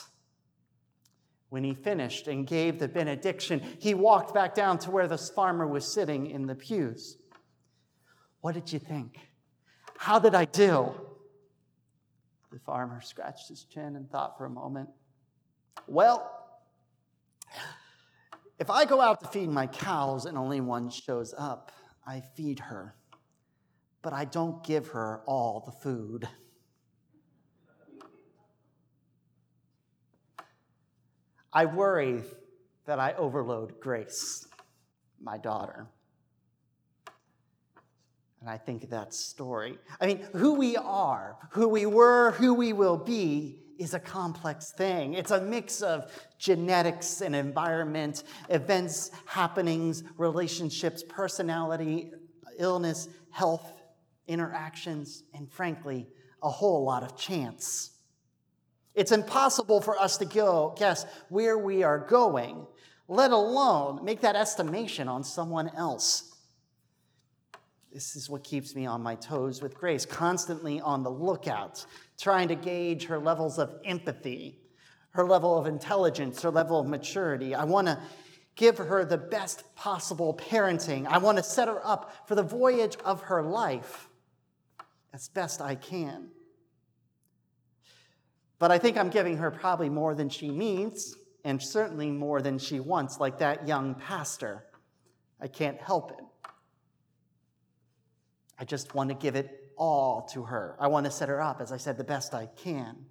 When 1.49 1.63
he 1.63 1.73
finished 1.73 2.27
and 2.27 2.45
gave 2.45 2.77
the 2.77 2.89
benediction, 2.89 3.61
he 3.79 3.93
walked 3.93 4.33
back 4.33 4.53
down 4.53 4.77
to 4.79 4.91
where 4.91 5.07
the 5.07 5.17
farmer 5.17 5.65
was 5.65 5.89
sitting 5.89 6.29
in 6.29 6.45
the 6.45 6.55
pews. 6.55 7.17
What 8.41 8.53
did 8.53 8.71
you 8.71 8.79
think? 8.79 9.17
How 9.97 10.19
did 10.19 10.35
I 10.35 10.45
do? 10.45 10.93
The 12.51 12.59
farmer 12.59 13.01
scratched 13.01 13.49
his 13.49 13.65
chin 13.65 13.95
and 13.95 14.09
thought 14.09 14.37
for 14.37 14.45
a 14.45 14.49
moment. 14.49 14.89
Well, 15.87 16.31
if 18.59 18.69
I 18.69 18.85
go 18.85 19.01
out 19.01 19.19
to 19.21 19.27
feed 19.27 19.49
my 19.49 19.67
cows 19.67 20.25
and 20.25 20.37
only 20.37 20.61
one 20.61 20.89
shows 20.89 21.33
up, 21.37 21.71
I 22.05 22.21
feed 22.35 22.59
her, 22.59 22.95
but 24.01 24.13
I 24.13 24.25
don't 24.25 24.63
give 24.63 24.87
her 24.89 25.21
all 25.27 25.63
the 25.65 25.71
food. 25.71 26.27
I 31.51 31.65
worry 31.65 32.23
that 32.85 32.99
I 32.99 33.13
overload 33.13 33.79
Grace, 33.79 34.47
my 35.19 35.37
daughter. 35.37 35.87
And 38.47 38.53
I 38.53 38.57
think 38.57 38.89
that 38.91 39.13
story. 39.13 39.77
I 39.99 40.07
mean, 40.07 40.25
who 40.31 40.53
we 40.53 40.77
are, 40.77 41.35
who 41.51 41.67
we 41.67 41.85
were, 41.85 42.31
who 42.31 42.53
we 42.53 42.71
will 42.71 42.95
be 42.95 43.59
is 43.77 43.93
a 43.93 43.99
complex 43.99 44.71
thing. 44.71 45.15
It's 45.15 45.31
a 45.31 45.41
mix 45.41 45.81
of 45.81 46.09
genetics 46.39 47.19
and 47.19 47.35
environment, 47.35 48.23
events, 48.47 49.11
happenings, 49.25 50.05
relationships, 50.15 51.03
personality, 51.03 52.11
illness, 52.57 53.09
health, 53.31 53.69
interactions, 54.29 55.23
and 55.33 55.51
frankly, 55.51 56.07
a 56.41 56.49
whole 56.49 56.85
lot 56.85 57.03
of 57.03 57.17
chance. 57.17 57.97
It's 58.95 59.11
impossible 59.11 59.81
for 59.81 59.99
us 59.99 60.15
to 60.19 60.25
go 60.25 60.73
guess 60.77 61.05
where 61.27 61.57
we 61.57 61.83
are 61.83 61.99
going, 61.99 62.65
let 63.09 63.31
alone 63.31 64.05
make 64.05 64.21
that 64.21 64.37
estimation 64.37 65.09
on 65.09 65.25
someone 65.25 65.69
else. 65.75 66.36
This 67.97 68.15
is 68.15 68.29
what 68.29 68.43
keeps 68.43 68.75
me 68.75 68.85
on 68.85 69.01
my 69.01 69.15
toes 69.15 69.59
with 69.59 69.73
Grace, 69.73 70.05
constantly 70.05 70.79
on 70.79 71.01
the 71.01 71.09
lookout, 71.09 71.83
trying 72.19 72.47
to 72.49 72.53
gauge 72.53 73.05
her 73.05 73.17
levels 73.17 73.57
of 73.57 73.73
empathy, 73.85 74.59
her 75.13 75.25
level 75.25 75.57
of 75.57 75.65
intelligence, 75.65 76.43
her 76.43 76.51
level 76.51 76.79
of 76.79 76.85
maturity. 76.85 77.55
I 77.55 77.63
want 77.63 77.87
to 77.87 77.99
give 78.55 78.77
her 78.77 79.03
the 79.03 79.17
best 79.17 79.63
possible 79.73 80.35
parenting. 80.35 81.07
I 81.07 81.17
want 81.17 81.39
to 81.39 81.43
set 81.43 81.67
her 81.67 81.81
up 81.83 82.27
for 82.27 82.35
the 82.35 82.43
voyage 82.43 82.97
of 83.03 83.21
her 83.21 83.41
life 83.41 84.07
as 85.11 85.29
best 85.29 85.59
I 85.59 85.73
can. 85.73 86.29
But 88.59 88.69
I 88.69 88.77
think 88.77 88.95
I'm 88.95 89.09
giving 89.09 89.37
her 89.37 89.49
probably 89.49 89.89
more 89.89 90.13
than 90.13 90.29
she 90.29 90.49
needs, 90.49 91.15
and 91.43 91.59
certainly 91.59 92.11
more 92.11 92.43
than 92.43 92.59
she 92.59 92.79
wants, 92.79 93.19
like 93.19 93.39
that 93.39 93.67
young 93.67 93.95
pastor. 93.95 94.65
I 95.41 95.47
can't 95.47 95.81
help 95.81 96.11
it. 96.11 96.26
I 98.59 98.65
just 98.65 98.95
want 98.95 99.09
to 99.09 99.15
give 99.15 99.35
it 99.35 99.71
all 99.77 100.23
to 100.33 100.43
her. 100.43 100.75
I 100.79 100.87
want 100.87 101.05
to 101.05 101.11
set 101.11 101.29
her 101.29 101.41
up, 101.41 101.61
as 101.61 101.71
I 101.71 101.77
said, 101.77 101.97
the 101.97 102.03
best 102.03 102.33
I 102.33 102.47
can. 102.57 103.05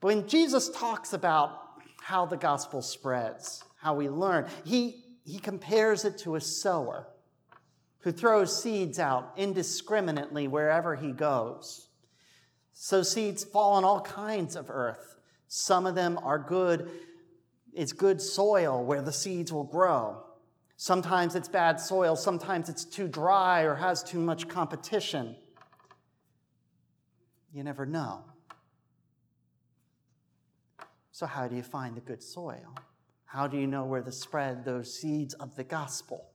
But 0.00 0.08
when 0.08 0.28
Jesus 0.28 0.70
talks 0.70 1.12
about 1.12 1.60
how 2.00 2.24
the 2.24 2.36
gospel 2.36 2.82
spreads, 2.82 3.64
how 3.80 3.94
we 3.94 4.08
learn, 4.08 4.46
he, 4.64 5.04
he 5.24 5.38
compares 5.38 6.04
it 6.04 6.18
to 6.18 6.36
a 6.36 6.40
sower 6.40 7.08
who 8.00 8.12
throws 8.12 8.62
seeds 8.62 8.98
out 8.98 9.32
indiscriminately 9.36 10.48
wherever 10.48 10.94
he 10.96 11.12
goes. 11.12 11.88
So 12.72 13.02
seeds 13.02 13.44
fall 13.44 13.74
on 13.74 13.84
all 13.84 14.00
kinds 14.00 14.54
of 14.56 14.70
earth. 14.70 15.16
Some 15.48 15.84
of 15.84 15.94
them 15.94 16.18
are 16.22 16.38
good, 16.38 16.90
it's 17.74 17.92
good 17.92 18.22
soil 18.22 18.84
where 18.84 19.02
the 19.02 19.12
seeds 19.12 19.52
will 19.52 19.64
grow. 19.64 20.22
Sometimes 20.80 21.34
it's 21.34 21.48
bad 21.48 21.80
soil, 21.80 22.14
sometimes 22.14 22.68
it's 22.68 22.84
too 22.84 23.08
dry 23.08 23.62
or 23.62 23.74
has 23.74 24.00
too 24.00 24.20
much 24.20 24.46
competition. 24.46 25.34
You 27.52 27.64
never 27.64 27.84
know. 27.84 28.22
So, 31.10 31.26
how 31.26 31.48
do 31.48 31.56
you 31.56 31.64
find 31.64 31.96
the 31.96 32.00
good 32.00 32.22
soil? 32.22 32.76
How 33.24 33.48
do 33.48 33.58
you 33.58 33.66
know 33.66 33.86
where 33.86 34.02
to 34.02 34.12
spread 34.12 34.64
those 34.64 34.94
seeds 34.94 35.34
of 35.34 35.56
the 35.56 35.64
gospel? 35.64 36.30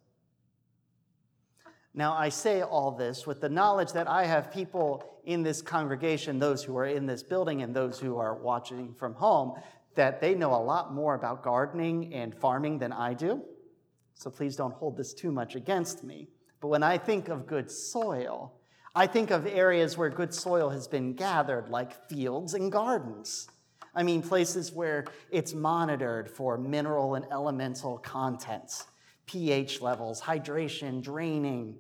Now, 1.94 2.12
I 2.14 2.28
say 2.28 2.64
all 2.64 2.92
this 2.92 3.26
with 3.26 3.40
the 3.40 3.48
knowledge 3.48 3.94
that 3.94 4.10
I 4.10 4.26
have 4.26 4.52
people 4.52 5.22
in 5.24 5.42
this 5.42 5.62
congregation, 5.62 6.38
those 6.38 6.66
who 6.66 6.76
are 6.76 6.88
in 6.88 7.06
this 7.06 7.24
building 7.24 7.62
and 7.62 7.74
those 7.74 7.98
who 7.98 8.18
are 8.18 8.36
watching 8.36 8.94
from 8.94 9.14
home, 9.14 9.54
that 9.96 10.20
they 10.20 10.36
know 10.36 10.54
a 10.54 10.60
lot 10.62 10.94
more 10.94 11.16
about 11.16 11.44
gardening 11.44 12.14
and 12.14 12.36
farming 12.36 12.80
than 12.80 12.92
I 12.92 13.14
do. 13.14 13.42
So 14.16 14.30
please 14.30 14.56
don't 14.56 14.74
hold 14.74 14.98
this 14.98 15.14
too 15.14 15.32
much 15.32 15.56
against 15.56 16.04
me. 16.04 16.30
But 16.62 16.68
when 16.70 16.84
I 16.84 16.98
think 16.98 17.30
of 17.30 17.46
good 17.46 17.70
soil, 17.70 18.54
I 18.96 19.08
think 19.08 19.32
of 19.32 19.46
areas 19.46 19.98
where 19.98 20.10
good 20.10 20.34
soil 20.34 20.70
has 20.70 20.88
been 20.88 21.14
gathered, 21.14 21.70
like 21.70 22.10
fields 22.10 22.54
and 22.54 22.72
gardens. 22.72 23.50
I 23.96 24.04
mean, 24.04 24.22
places 24.22 24.72
where 24.72 25.06
it's 25.32 25.54
monitored 25.54 26.30
for 26.30 26.58
mineral 26.58 27.16
and 27.16 27.26
elemental 27.32 27.98
contents, 27.98 28.86
pH 29.26 29.82
levels, 29.82 30.22
hydration, 30.22 31.02
draining, 31.02 31.78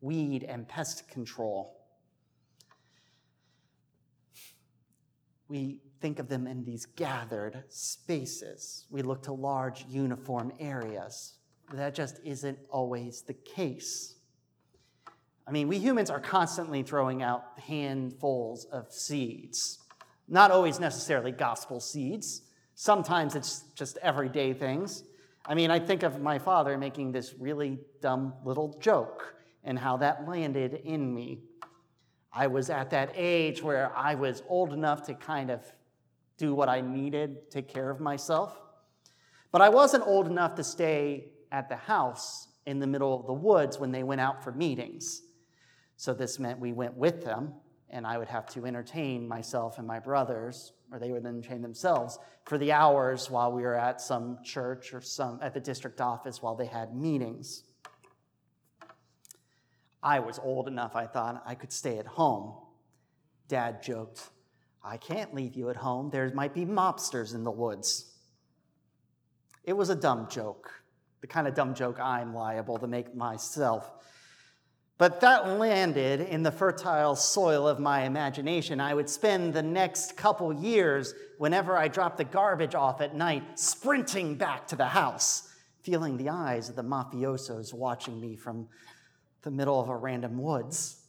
weed 0.00 0.44
and 0.44 0.68
pest 0.68 1.08
control. 1.08 1.76
We 5.48 5.80
think 6.00 6.18
of 6.18 6.28
them 6.28 6.46
in 6.46 6.64
these 6.64 6.86
gathered 6.86 7.64
spaces. 7.68 8.86
We 8.90 9.02
look 9.02 9.22
to 9.24 9.32
large 9.32 9.86
uniform 9.88 10.52
areas 10.58 11.34
that 11.72 11.94
just 11.94 12.20
isn't 12.24 12.58
always 12.70 13.22
the 13.22 13.34
case. 13.34 14.14
I 15.46 15.50
mean, 15.50 15.68
we 15.68 15.78
humans 15.78 16.10
are 16.10 16.20
constantly 16.20 16.82
throwing 16.82 17.22
out 17.22 17.44
handfuls 17.58 18.64
of 18.66 18.92
seeds, 18.92 19.78
not 20.28 20.50
always 20.50 20.80
necessarily 20.80 21.32
gospel 21.32 21.80
seeds. 21.80 22.42
Sometimes 22.74 23.34
it's 23.34 23.64
just 23.74 23.98
everyday 23.98 24.52
things. 24.52 25.04
I 25.46 25.54
mean, 25.54 25.70
I 25.70 25.78
think 25.78 26.02
of 26.02 26.20
my 26.20 26.38
father 26.38 26.78
making 26.78 27.12
this 27.12 27.34
really 27.38 27.78
dumb 28.00 28.34
little 28.44 28.78
joke 28.80 29.34
and 29.62 29.78
how 29.78 29.98
that 29.98 30.26
landed 30.26 30.80
in 30.84 31.14
me. 31.14 31.42
I 32.32 32.46
was 32.46 32.70
at 32.70 32.90
that 32.90 33.12
age 33.14 33.62
where 33.62 33.92
I 33.94 34.14
was 34.14 34.42
old 34.48 34.72
enough 34.72 35.06
to 35.06 35.14
kind 35.14 35.50
of 35.50 35.60
do 36.36 36.54
what 36.54 36.68
I 36.68 36.80
needed, 36.80 37.50
take 37.50 37.68
care 37.68 37.90
of 37.90 38.00
myself. 38.00 38.58
But 39.52 39.60
I 39.60 39.68
wasn't 39.68 40.04
old 40.06 40.26
enough 40.26 40.56
to 40.56 40.64
stay 40.64 41.28
at 41.54 41.68
the 41.68 41.76
house 41.76 42.48
in 42.66 42.80
the 42.80 42.86
middle 42.86 43.18
of 43.18 43.26
the 43.26 43.32
woods 43.32 43.78
when 43.78 43.92
they 43.92 44.02
went 44.02 44.20
out 44.20 44.42
for 44.42 44.50
meetings. 44.50 45.22
So 45.96 46.12
this 46.12 46.40
meant 46.40 46.58
we 46.58 46.72
went 46.72 46.96
with 46.96 47.24
them, 47.24 47.54
and 47.90 48.04
I 48.04 48.18
would 48.18 48.26
have 48.26 48.46
to 48.54 48.66
entertain 48.66 49.28
myself 49.28 49.78
and 49.78 49.86
my 49.86 50.00
brothers, 50.00 50.72
or 50.90 50.98
they 50.98 51.12
would 51.12 51.24
entertain 51.24 51.62
themselves 51.62 52.18
for 52.44 52.58
the 52.58 52.72
hours 52.72 53.30
while 53.30 53.52
we 53.52 53.62
were 53.62 53.76
at 53.76 54.00
some 54.00 54.38
church 54.42 54.92
or 54.92 55.00
some 55.00 55.38
at 55.42 55.54
the 55.54 55.60
district 55.60 56.00
office 56.00 56.42
while 56.42 56.56
they 56.56 56.66
had 56.66 56.96
meetings. 56.96 57.62
I 60.02 60.18
was 60.18 60.40
old 60.40 60.66
enough, 60.66 60.96
I 60.96 61.06
thought 61.06 61.40
I 61.46 61.54
could 61.54 61.72
stay 61.72 61.98
at 61.98 62.06
home. 62.06 62.54
Dad 63.46 63.80
joked, 63.80 64.28
I 64.82 64.96
can't 64.96 65.32
leave 65.32 65.54
you 65.54 65.70
at 65.70 65.76
home. 65.76 66.10
There 66.10 66.30
might 66.34 66.52
be 66.52 66.66
mobsters 66.66 67.32
in 67.32 67.44
the 67.44 67.52
woods. 67.52 68.10
It 69.62 69.74
was 69.74 69.88
a 69.88 69.94
dumb 69.94 70.26
joke 70.28 70.83
the 71.24 71.28
kind 71.28 71.48
of 71.48 71.54
dumb 71.54 71.74
joke 71.74 71.98
I'm 71.98 72.34
liable 72.34 72.76
to 72.76 72.86
make 72.86 73.14
myself. 73.14 73.90
But 74.98 75.22
that 75.22 75.48
landed 75.58 76.20
in 76.20 76.42
the 76.42 76.52
fertile 76.52 77.16
soil 77.16 77.66
of 77.66 77.80
my 77.80 78.02
imagination. 78.02 78.78
I 78.78 78.92
would 78.92 79.08
spend 79.08 79.54
the 79.54 79.62
next 79.62 80.18
couple 80.18 80.52
years, 80.52 81.14
whenever 81.38 81.78
I 81.78 81.88
dropped 81.88 82.18
the 82.18 82.24
garbage 82.24 82.74
off 82.74 83.00
at 83.00 83.14
night, 83.14 83.58
sprinting 83.58 84.34
back 84.34 84.66
to 84.66 84.76
the 84.76 84.84
house, 84.84 85.48
feeling 85.80 86.18
the 86.18 86.28
eyes 86.28 86.68
of 86.68 86.76
the 86.76 86.84
mafiosos 86.84 87.72
watching 87.72 88.20
me 88.20 88.36
from 88.36 88.68
the 89.40 89.50
middle 89.50 89.80
of 89.80 89.88
a 89.88 89.96
random 89.96 90.36
woods. 90.36 91.06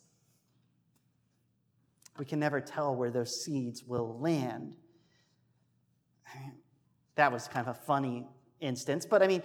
We 2.18 2.24
can 2.24 2.40
never 2.40 2.62
tell 2.62 2.96
where 2.96 3.12
those 3.12 3.44
seeds 3.44 3.84
will 3.84 4.18
land. 4.22 4.78
That 7.16 7.34
was 7.34 7.50
kind 7.50 7.68
of 7.68 7.76
a 7.76 7.80
funny 7.82 8.30
instance, 8.62 9.06
but 9.06 9.22
I 9.22 9.28
mean, 9.28 9.44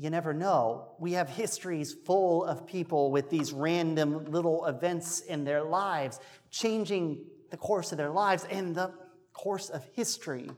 you 0.00 0.08
never 0.08 0.32
know. 0.32 0.92
We 0.98 1.12
have 1.12 1.28
histories 1.28 1.92
full 1.92 2.46
of 2.46 2.66
people 2.66 3.10
with 3.10 3.28
these 3.28 3.52
random 3.52 4.24
little 4.24 4.64
events 4.64 5.20
in 5.20 5.44
their 5.44 5.62
lives, 5.62 6.18
changing 6.50 7.26
the 7.50 7.58
course 7.58 7.92
of 7.92 7.98
their 7.98 8.08
lives 8.08 8.46
and 8.50 8.74
the 8.74 8.94
course 9.34 9.68
of 9.68 9.84
history. 9.92 10.50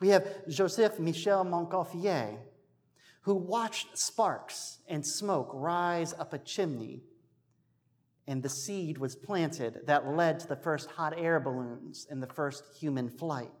We 0.00 0.08
have 0.08 0.48
Joseph 0.48 0.98
Michel 0.98 1.44
Montgolfier, 1.44 2.36
who 3.20 3.36
watched 3.36 3.96
sparks 3.96 4.80
and 4.88 5.06
smoke 5.06 5.50
rise 5.54 6.12
up 6.12 6.32
a 6.32 6.38
chimney, 6.38 7.04
and 8.26 8.42
the 8.42 8.48
seed 8.48 8.98
was 8.98 9.14
planted 9.14 9.82
that 9.86 10.08
led 10.08 10.40
to 10.40 10.48
the 10.48 10.56
first 10.56 10.90
hot 10.90 11.14
air 11.16 11.38
balloons 11.38 12.08
and 12.10 12.20
the 12.20 12.26
first 12.26 12.64
human 12.80 13.08
flight. 13.08 13.52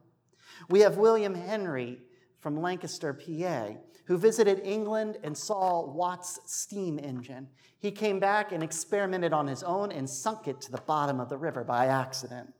We 0.68 0.80
have 0.80 0.96
William 0.96 1.36
Henry 1.36 2.00
from 2.40 2.60
Lancaster, 2.60 3.14
PA, 3.14 3.76
who 4.04 4.18
visited 4.18 4.60
England 4.64 5.18
and 5.22 5.36
saw 5.36 5.84
Watt's 5.84 6.38
steam 6.46 6.98
engine. 6.98 7.48
He 7.78 7.90
came 7.90 8.20
back 8.20 8.52
and 8.52 8.62
experimented 8.62 9.32
on 9.32 9.46
his 9.46 9.62
own 9.62 9.92
and 9.92 10.08
sunk 10.08 10.46
it 10.46 10.60
to 10.62 10.72
the 10.72 10.82
bottom 10.82 11.20
of 11.20 11.28
the 11.28 11.38
river 11.38 11.64
by 11.64 11.86
accident. 11.86 12.52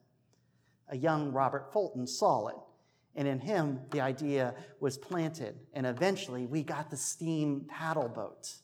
A 0.89 0.97
young 0.97 1.33
Robert 1.33 1.73
Fulton 1.73 2.07
saw 2.07 2.49
it, 2.49 2.57
and 3.15 3.29
in 3.29 3.39
him, 3.41 3.81
the 3.91 4.01
idea 4.01 4.55
was 4.81 4.99
planted. 4.99 5.59
And 5.75 5.87
eventually, 5.87 6.47
we 6.47 6.63
got 6.63 6.91
the 6.91 6.97
steam 6.97 7.67
paddle 7.69 8.09
boat, 8.09 8.55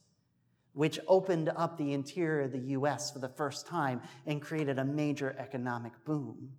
which 0.73 0.99
opened 1.07 1.51
up 1.57 1.77
the 1.77 1.93
interior 1.93 2.43
of 2.43 2.53
the 2.53 2.59
US 2.59 3.11
for 3.11 3.19
the 3.19 3.29
first 3.29 3.67
time 3.67 4.01
and 4.27 4.41
created 4.41 4.79
a 4.79 4.85
major 4.85 5.35
economic 5.39 5.93
boom. 6.05 6.53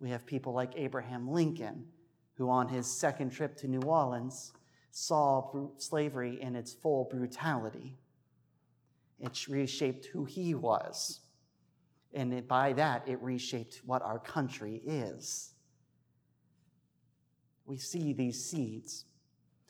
We 0.00 0.10
have 0.10 0.26
people 0.26 0.52
like 0.52 0.72
Abraham 0.76 1.28
Lincoln, 1.28 1.86
who 2.34 2.50
on 2.50 2.68
his 2.68 2.86
second 2.86 3.30
trip 3.30 3.56
to 3.58 3.68
New 3.68 3.82
Orleans 3.82 4.52
saw 4.90 5.50
slavery 5.78 6.40
in 6.40 6.56
its 6.56 6.72
full 6.72 7.04
brutality. 7.04 7.96
It 9.18 9.48
reshaped 9.48 10.06
who 10.06 10.24
he 10.24 10.54
was. 10.54 11.20
And 12.12 12.46
by 12.48 12.72
that, 12.72 13.06
it 13.06 13.22
reshaped 13.22 13.82
what 13.84 14.02
our 14.02 14.18
country 14.18 14.82
is. 14.84 15.52
We 17.66 17.76
see 17.76 18.12
these 18.12 18.44
seeds, 18.44 19.04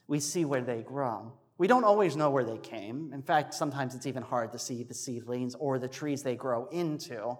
we 0.08 0.20
see 0.20 0.44
where 0.44 0.62
they 0.62 0.82
grow. 0.82 1.32
We 1.58 1.66
don't 1.66 1.84
always 1.84 2.16
know 2.16 2.30
where 2.30 2.44
they 2.44 2.56
came. 2.56 3.10
In 3.12 3.20
fact, 3.20 3.52
sometimes 3.52 3.94
it's 3.94 4.06
even 4.06 4.22
hard 4.22 4.52
to 4.52 4.58
see 4.58 4.82
the 4.82 4.94
seedlings 4.94 5.54
or 5.54 5.78
the 5.78 5.88
trees 5.88 6.22
they 6.22 6.34
grow 6.34 6.66
into. 6.68 7.36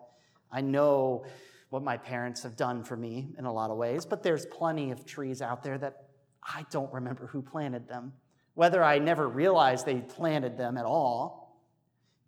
I 0.53 0.61
know 0.61 1.25
what 1.71 1.83
my 1.83 1.97
parents 1.97 2.43
have 2.43 2.57
done 2.57 2.85
for 2.85 2.99
me 2.99 3.29
in 3.39 3.47
a 3.47 3.53
lot 3.53 3.71
of 3.71 3.79
ways, 3.79 4.05
but 4.05 4.23
there's 4.23 4.45
plenty 4.45 4.91
of 4.91 5.07
trees 5.07 5.41
out 5.41 5.63
there 5.63 5.79
that 5.79 6.10
I 6.55 6.67
don't 6.71 6.93
remember 6.93 7.27
who 7.27 7.43
planted 7.43 7.89
them. 7.89 8.13
Whether 8.55 8.83
I 8.83 8.99
never 8.99 9.29
realized 9.29 9.87
they 9.87 10.01
planted 10.01 10.59
them 10.59 10.77
at 10.77 10.85
all, 10.85 11.63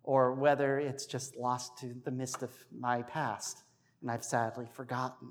or 0.03 0.33
whether 0.33 0.79
it's 0.79 1.05
just 1.05 1.35
lost 1.35 1.77
to 1.79 1.93
the 2.03 2.11
mist 2.11 2.43
of 2.43 2.51
my 2.71 3.01
past 3.03 3.63
and 4.03 4.11
I've 4.11 4.23
sadly 4.23 4.67
forgotten. 4.71 5.29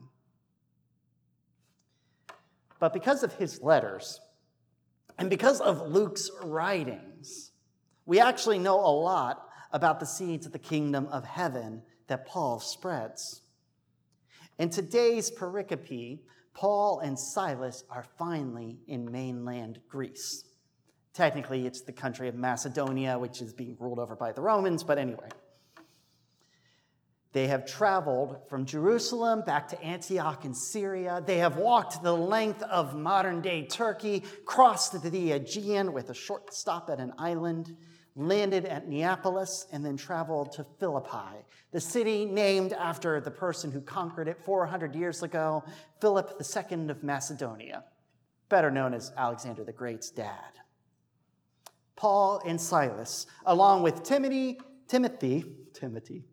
But 2.80 2.92
because 2.92 3.22
of 3.22 3.34
his 3.34 3.62
letters, 3.62 4.20
and 5.18 5.30
because 5.30 5.60
of 5.60 5.88
Luke's 5.88 6.30
writings, 6.42 7.52
we 8.06 8.18
actually 8.18 8.58
know 8.58 8.80
a 8.80 8.90
lot 8.90 9.46
about 9.72 10.00
the 10.00 10.06
seeds 10.06 10.46
of 10.46 10.52
the 10.52 10.58
kingdom 10.58 11.06
of 11.12 11.24
heaven 11.24 11.82
that 12.08 12.26
Paul 12.26 12.58
spreads. 12.58 13.42
In 14.58 14.70
today's 14.70 15.30
pericope, 15.30 16.20
Paul 16.54 17.00
and 17.00 17.18
Silas 17.18 17.84
are 17.90 18.04
finally 18.18 18.78
in 18.86 19.10
mainland 19.10 19.80
Greece. 19.88 20.44
Technically, 21.14 21.66
it's 21.66 21.82
the 21.82 21.92
country 21.92 22.28
of 22.28 22.34
Macedonia, 22.34 23.18
which 23.18 23.42
is 23.42 23.52
being 23.52 23.76
ruled 23.78 23.98
over 23.98 24.16
by 24.16 24.32
the 24.32 24.40
Romans, 24.40 24.82
but 24.82 24.98
anyway. 24.98 25.28
They 27.32 27.46
have 27.48 27.64
traveled 27.64 28.36
from 28.48 28.66
Jerusalem 28.66 29.42
back 29.42 29.68
to 29.68 29.82
Antioch 29.82 30.44
in 30.44 30.52
Syria. 30.52 31.22
They 31.24 31.38
have 31.38 31.56
walked 31.56 32.02
the 32.02 32.12
length 32.12 32.62
of 32.62 32.94
modern 32.94 33.40
day 33.40 33.64
Turkey, 33.66 34.22
crossed 34.44 35.02
the 35.02 35.32
Aegean 35.32 35.94
with 35.94 36.10
a 36.10 36.14
short 36.14 36.52
stop 36.52 36.90
at 36.90 37.00
an 37.00 37.14
island, 37.18 37.74
landed 38.14 38.66
at 38.66 38.88
Neapolis, 38.88 39.66
and 39.72 39.84
then 39.84 39.96
traveled 39.96 40.52
to 40.52 40.66
Philippi, 40.78 41.44
the 41.72 41.80
city 41.80 42.26
named 42.26 42.72
after 42.74 43.20
the 43.20 43.30
person 43.30 43.70
who 43.70 43.80
conquered 43.80 44.28
it 44.28 44.38
400 44.44 44.94
years 44.94 45.22
ago, 45.22 45.64
Philip 46.00 46.40
II 46.40 46.90
of 46.90 47.02
Macedonia, 47.02 47.84
better 48.48 48.70
known 48.70 48.92
as 48.92 49.12
Alexander 49.16 49.64
the 49.64 49.72
Great's 49.72 50.10
dad. 50.10 50.58
Paul 51.96 52.42
and 52.46 52.60
Silas, 52.60 53.26
along 53.46 53.82
with 53.82 54.02
Timothy, 54.02 54.60
Timothy, 54.88 55.44
Timothy, 55.72 56.24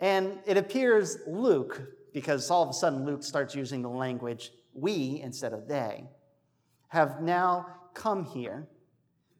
and 0.00 0.38
it 0.46 0.56
appears 0.56 1.18
Luke, 1.26 1.82
because 2.12 2.50
all 2.50 2.62
of 2.62 2.68
a 2.68 2.74
sudden 2.74 3.04
Luke 3.04 3.24
starts 3.24 3.54
using 3.54 3.82
the 3.82 3.88
language 3.88 4.52
we 4.72 5.20
instead 5.22 5.52
of 5.52 5.66
they, 5.66 6.04
have 6.88 7.20
now 7.20 7.66
come 7.94 8.24
here 8.24 8.68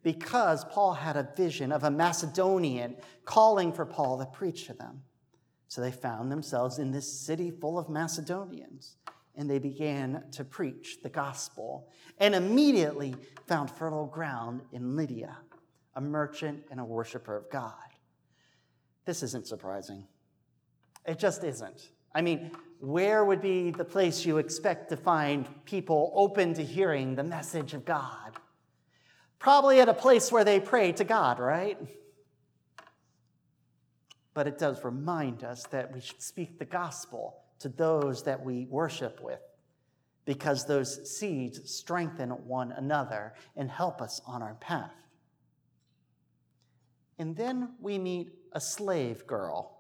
because 0.05 0.65
Paul 0.67 0.93
had 0.93 1.17
a 1.17 1.29
vision 1.35 1.73
of 1.73 1.83
a 1.83 1.91
Macedonian 1.91 2.95
calling 3.25 3.73
for 3.73 3.85
Paul 3.85 4.19
to 4.19 4.27
preach 4.27 4.67
to 4.67 4.75
them. 4.75 5.03
So 5.67 5.81
they 5.81 5.91
found 5.91 6.31
themselves 6.31 6.79
in 6.79 6.93
this 6.93 7.11
city 7.11 7.51
full 7.51 7.79
of 7.79 7.89
Macedonians, 7.89 8.97
and 9.35 9.51
they 9.51 9.59
began 9.59 10.23
to 10.33 10.45
preach 10.45 10.99
the 11.03 11.09
gospel, 11.09 11.89
and 12.19 12.35
immediately 12.35 13.17
found 13.49 13.71
fertile 13.71 14.07
ground 14.07 14.61
in 14.73 14.95
Lydia, 14.95 15.39
a 15.97 16.01
merchant 16.01 16.63
and 16.71 16.79
a 16.79 16.85
worshiper 16.85 17.37
of 17.37 17.51
God. 17.51 17.73
This 19.07 19.23
isn't 19.23 19.49
surprising. 19.49 20.07
It 21.07 21.19
just 21.19 21.43
isn't. 21.45 21.91
I 22.15 22.23
mean, 22.23 22.53
where 22.79 23.25
would 23.25 23.41
be 23.41 23.71
the 23.71 23.85
place 23.85 24.25
you 24.25 24.37
expect 24.39 24.91
to 24.91 24.97
find 24.97 25.49
people 25.65 26.13
open 26.15 26.55
to 26.55 26.63
hearing 26.63 27.17
the 27.17 27.25
message 27.25 27.73
of 27.75 27.85
God? 27.85 28.39
Probably 29.45 29.79
at 29.81 29.91
a 29.91 29.95
place 29.95 30.33
where 30.33 30.43
they 30.43 30.59
pray 30.59 30.93
to 30.93 31.05
God, 31.05 31.39
right? 31.39 31.77
But 34.33 34.47
it 34.47 34.59
does 34.59 34.83
remind 34.83 35.45
us 35.45 35.65
that 35.65 35.93
we 35.93 36.01
should 36.01 36.23
speak 36.23 36.59
the 36.59 36.65
gospel 36.65 37.43
to 37.59 37.69
those 37.69 38.23
that 38.23 38.43
we 38.43 38.65
worship 38.71 39.21
with 39.23 39.43
because 40.25 40.65
those 40.65 41.15
seeds 41.19 41.71
strengthen 41.71 42.31
one 42.31 42.73
another 42.73 43.35
and 43.55 43.71
help 43.71 44.01
us 44.01 44.23
on 44.27 44.41
our 44.41 44.55
path. 44.55 44.95
And 47.19 47.37
then 47.37 47.75
we 47.83 47.99
meet 47.99 48.31
a 48.53 48.63
slave 48.63 49.27
girl. 49.27 49.77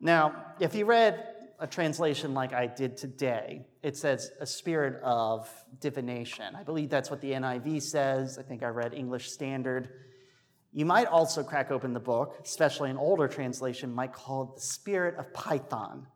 Now, 0.00 0.46
if 0.58 0.74
you 0.74 0.84
read 0.84 1.24
a 1.60 1.68
translation 1.68 2.34
like 2.34 2.52
I 2.52 2.66
did 2.66 2.96
today. 2.96 3.66
It 3.84 3.98
says 3.98 4.30
a 4.40 4.46
spirit 4.46 4.98
of 5.02 5.46
divination. 5.78 6.56
I 6.56 6.62
believe 6.62 6.88
that's 6.88 7.10
what 7.10 7.20
the 7.20 7.32
NIV 7.32 7.82
says. 7.82 8.38
I 8.38 8.42
think 8.42 8.62
I 8.62 8.68
read 8.68 8.94
English 8.94 9.30
Standard. 9.30 9.90
You 10.72 10.86
might 10.86 11.06
also 11.06 11.42
crack 11.42 11.70
open 11.70 11.92
the 11.92 12.00
book, 12.00 12.40
especially 12.42 12.88
an 12.88 12.96
older 12.96 13.28
translation, 13.28 13.94
might 13.94 14.14
call 14.14 14.44
it 14.44 14.54
the 14.54 14.62
spirit 14.62 15.16
of 15.18 15.34
Python, 15.34 16.06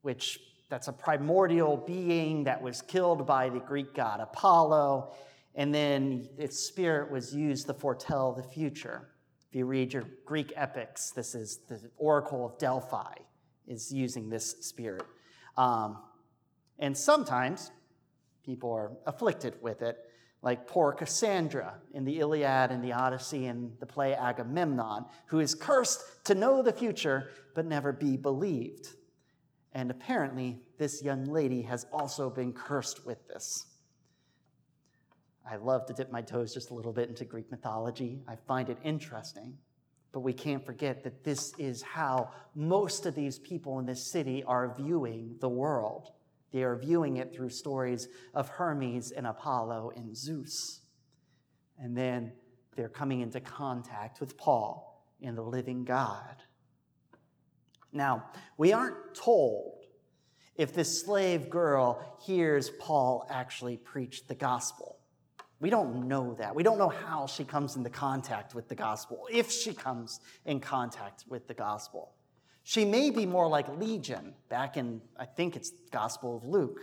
which 0.00 0.40
that's 0.70 0.88
a 0.88 0.94
primordial 0.94 1.76
being 1.76 2.44
that 2.44 2.62
was 2.62 2.80
killed 2.80 3.26
by 3.26 3.50
the 3.50 3.60
Greek 3.60 3.92
god 3.94 4.20
Apollo, 4.20 5.12
and 5.56 5.74
then 5.74 6.26
its 6.38 6.58
spirit 6.58 7.10
was 7.10 7.34
used 7.34 7.66
to 7.66 7.74
foretell 7.74 8.32
the 8.32 8.42
future. 8.42 9.10
If 9.50 9.54
you 9.54 9.66
read 9.66 9.92
your 9.92 10.06
Greek 10.24 10.54
epics, 10.56 11.10
this 11.10 11.34
is 11.34 11.58
the 11.68 11.90
Oracle 11.98 12.46
of 12.46 12.56
Delphi 12.56 13.12
is 13.66 13.92
using 13.92 14.30
this 14.30 14.56
spirit. 14.62 15.04
Um, 15.58 15.98
and 16.78 16.96
sometimes 16.96 17.70
people 18.44 18.72
are 18.72 18.92
afflicted 19.06 19.54
with 19.60 19.82
it, 19.82 19.98
like 20.42 20.66
poor 20.66 20.92
Cassandra 20.92 21.74
in 21.94 22.04
the 22.04 22.18
Iliad 22.20 22.70
and 22.70 22.82
the 22.82 22.92
Odyssey 22.92 23.46
and 23.46 23.72
the 23.80 23.86
play 23.86 24.14
Agamemnon, 24.14 25.06
who 25.26 25.40
is 25.40 25.54
cursed 25.54 26.02
to 26.24 26.34
know 26.34 26.62
the 26.62 26.72
future 26.72 27.30
but 27.54 27.66
never 27.66 27.92
be 27.92 28.16
believed. 28.16 28.88
And 29.72 29.90
apparently, 29.90 30.60
this 30.78 31.02
young 31.02 31.24
lady 31.24 31.62
has 31.62 31.86
also 31.92 32.30
been 32.30 32.52
cursed 32.52 33.04
with 33.04 33.26
this. 33.28 33.66
I 35.48 35.56
love 35.56 35.86
to 35.86 35.92
dip 35.92 36.10
my 36.10 36.22
toes 36.22 36.54
just 36.54 36.70
a 36.70 36.74
little 36.74 36.92
bit 36.92 37.08
into 37.08 37.24
Greek 37.24 37.50
mythology. 37.50 38.20
I 38.26 38.36
find 38.48 38.68
it 38.68 38.78
interesting. 38.82 39.58
But 40.12 40.20
we 40.20 40.32
can't 40.32 40.64
forget 40.64 41.04
that 41.04 41.24
this 41.24 41.52
is 41.58 41.82
how 41.82 42.30
most 42.54 43.06
of 43.06 43.14
these 43.14 43.38
people 43.38 43.78
in 43.78 43.86
this 43.86 44.10
city 44.10 44.42
are 44.44 44.74
viewing 44.76 45.36
the 45.40 45.48
world. 45.48 46.10
They 46.56 46.62
are 46.62 46.74
viewing 46.74 47.18
it 47.18 47.34
through 47.34 47.50
stories 47.50 48.08
of 48.32 48.48
Hermes 48.48 49.12
and 49.12 49.26
Apollo 49.26 49.92
and 49.94 50.16
Zeus. 50.16 50.80
And 51.78 51.94
then 51.94 52.32
they're 52.74 52.88
coming 52.88 53.20
into 53.20 53.40
contact 53.40 54.20
with 54.20 54.38
Paul 54.38 55.04
and 55.20 55.36
the 55.36 55.42
living 55.42 55.84
God. 55.84 56.36
Now, 57.92 58.30
we 58.56 58.72
aren't 58.72 59.14
told 59.14 59.84
if 60.56 60.72
this 60.72 61.02
slave 61.02 61.50
girl 61.50 62.16
hears 62.24 62.70
Paul 62.70 63.26
actually 63.28 63.76
preach 63.76 64.26
the 64.26 64.34
gospel. 64.34 64.96
We 65.60 65.68
don't 65.68 66.08
know 66.08 66.36
that. 66.38 66.54
We 66.54 66.62
don't 66.62 66.78
know 66.78 66.88
how 66.88 67.26
she 67.26 67.44
comes 67.44 67.76
into 67.76 67.90
contact 67.90 68.54
with 68.54 68.66
the 68.70 68.74
gospel, 68.74 69.28
if 69.30 69.50
she 69.50 69.74
comes 69.74 70.20
in 70.46 70.60
contact 70.60 71.26
with 71.28 71.48
the 71.48 71.54
gospel. 71.54 72.15
She 72.68 72.84
may 72.84 73.10
be 73.10 73.26
more 73.26 73.46
like 73.46 73.68
Legion, 73.78 74.34
back 74.48 74.76
in, 74.76 75.00
I 75.16 75.24
think 75.24 75.54
it's 75.54 75.70
Gospel 75.92 76.36
of 76.36 76.44
Luke, 76.44 76.80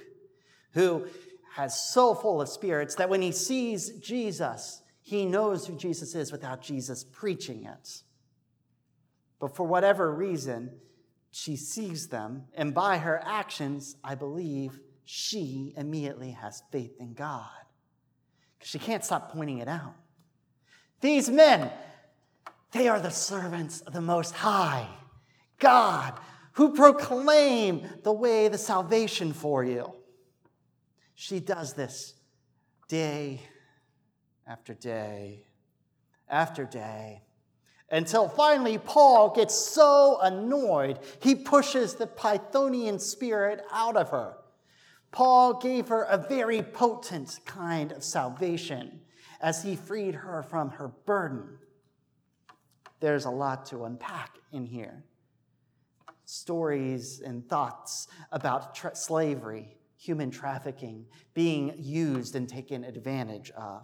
who 0.72 1.08
has 1.56 1.78
so 1.78 2.15
full 2.15 2.41
of 2.41 2.48
spirits 2.48 2.96
that 2.96 3.10
when 3.10 3.22
he 3.22 3.34
sees 3.34 3.89
Jesus, 3.98 4.82
he 5.02 5.26
knows 5.26 5.67
who 5.67 5.76
Jesus 5.76 6.15
is 6.15 6.32
without 6.32 6.62
Jesus 6.62 7.04
preaching 7.04 7.65
it. 7.65 8.02
But 9.41 9.58
for 9.58 9.67
whatever 9.67 10.10
reason, 10.10 10.72
she 11.32 11.58
sees 11.58 12.08
them, 12.08 12.46
and 12.56 12.74
by 12.74 12.98
her 13.00 13.22
actions, 13.22 13.98
I 14.06 14.15
believe 14.15 14.80
she 15.04 15.74
immediately 15.76 16.32
has 16.32 16.63
faith 16.72 16.96
in 16.98 17.13
God. 17.13 17.50
Because 18.58 18.69
She 18.69 18.80
can't 18.80 19.04
stop 19.04 19.34
pointing 19.34 19.58
it 19.58 19.67
out. 19.67 19.96
These 21.02 21.28
men, 21.28 21.69
they 22.72 22.88
are 22.88 23.02
the 23.02 23.12
servants 23.12 23.82
of 23.82 23.91
the 23.91 24.00
Most 24.00 24.34
High, 24.34 24.88
God, 25.63 26.19
who 26.54 26.76
proclaim 26.76 27.88
the 28.04 28.12
way, 28.12 28.49
the 28.49 28.58
salvation 28.58 29.32
for 29.32 29.63
you. 29.63 29.93
She 31.15 31.39
does 31.39 31.73
this 31.73 32.15
day 32.89 33.41
after 34.45 34.73
day 34.73 35.45
after 36.30 36.65
day 36.65 37.21
until 37.89 38.28
finally 38.28 38.78
Paul 38.78 39.34
gets 39.34 39.56
so 39.56 40.19
annoyed, 40.21 40.99
he 41.21 41.34
pushes 41.34 41.95
the 41.95 42.08
Pythonian 42.08 42.99
spirit 42.99 43.63
out 43.71 43.95
of 43.95 44.10
her. 44.10 44.36
Paul 45.12 45.60
gave 45.62 45.88
her 45.88 46.04
a 46.04 46.17
very 46.17 46.62
potent 46.62 47.39
kind 47.45 47.93
of 47.93 48.04
salvation 48.04 48.99
as 49.39 49.63
he 49.63 49.76
freed 49.78 50.15
her 50.15 50.43
from 50.43 50.71
her 50.71 50.89
burden. 51.06 51.58
There's 52.99 53.26
a 53.26 53.30
lot 53.32 53.65
to 53.67 53.86
unpack 53.86 54.32
in 54.52 54.65
here 54.65 55.04
stories 56.34 57.22
and 57.24 57.48
thoughts 57.48 58.08
about 58.32 58.74
tra- 58.76 58.96
slavery, 58.96 59.78
human 59.98 60.32
trafficking, 60.32 61.06
being 61.34 61.74
used 61.78 62.36
and 62.36 62.50
taken 62.50 62.84
advantage 62.84 63.52
of, 63.52 63.84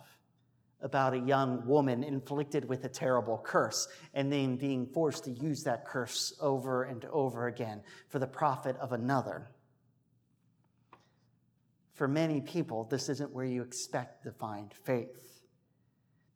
about 0.81 1.13
a 1.13 1.19
young 1.19 1.65
woman 1.67 2.03
inflicted 2.03 2.65
with 2.65 2.85
a 2.85 2.89
terrible 2.89 3.37
curse 3.43 3.87
and 4.13 4.31
then 4.31 4.55
being 4.55 4.87
forced 4.87 5.25
to 5.25 5.31
use 5.31 5.63
that 5.63 5.85
curse 5.85 6.33
over 6.41 6.83
and 6.83 7.05
over 7.05 7.47
again 7.47 7.81
for 8.07 8.19
the 8.19 8.27
profit 8.27 8.75
of 8.77 8.93
another. 8.93 9.49
For 11.93 12.07
many 12.07 12.39
people, 12.39 12.85
this 12.85 13.09
isn't 13.09 13.33
where 13.33 13.45
you 13.45 13.61
expect 13.61 14.23
to 14.23 14.31
find 14.31 14.73
faith. 14.73 15.41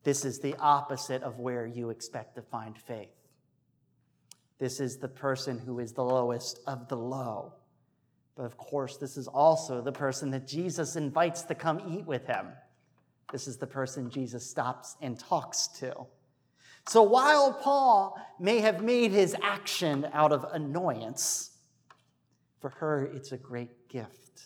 This 0.02 0.26
is 0.26 0.38
the 0.38 0.54
opposite 0.58 1.22
of 1.22 1.38
where 1.38 1.66
you 1.66 1.88
expect 1.88 2.36
to 2.36 2.42
find 2.42 2.76
faith. 2.78 3.13
This 4.58 4.80
is 4.80 4.98
the 4.98 5.08
person 5.08 5.58
who 5.58 5.80
is 5.80 5.92
the 5.92 6.04
lowest 6.04 6.60
of 6.66 6.88
the 6.88 6.96
low. 6.96 7.54
But 8.36 8.44
of 8.44 8.56
course, 8.56 8.96
this 8.96 9.16
is 9.16 9.28
also 9.28 9.80
the 9.80 9.92
person 9.92 10.30
that 10.30 10.46
Jesus 10.46 10.96
invites 10.96 11.42
to 11.42 11.54
come 11.54 11.80
eat 11.88 12.06
with 12.06 12.26
him. 12.26 12.48
This 13.32 13.46
is 13.48 13.56
the 13.56 13.66
person 13.66 14.10
Jesus 14.10 14.48
stops 14.48 14.96
and 15.00 15.18
talks 15.18 15.68
to. 15.78 16.06
So 16.86 17.02
while 17.02 17.52
Paul 17.52 18.18
may 18.38 18.60
have 18.60 18.82
made 18.82 19.10
his 19.10 19.34
action 19.42 20.06
out 20.12 20.32
of 20.32 20.44
annoyance, 20.52 21.52
for 22.60 22.70
her 22.70 23.06
it's 23.06 23.32
a 23.32 23.38
great 23.38 23.88
gift. 23.88 24.42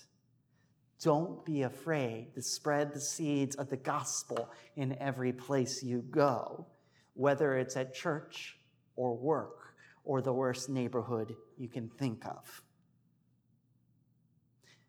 Don't 1.02 1.44
be 1.44 1.62
afraid 1.62 2.34
to 2.34 2.42
spread 2.42 2.92
the 2.92 3.00
seeds 3.00 3.56
of 3.56 3.68
the 3.68 3.76
gospel 3.76 4.50
in 4.76 4.96
every 4.98 5.32
place 5.32 5.82
you 5.82 6.02
go, 6.10 6.66
whether 7.14 7.56
it's 7.56 7.76
at 7.76 7.94
church 7.94 8.56
or 8.96 9.16
work 9.16 9.67
or 10.08 10.22
the 10.22 10.32
worst 10.32 10.70
neighborhood 10.70 11.36
you 11.58 11.68
can 11.68 11.86
think 11.86 12.24
of. 12.24 12.62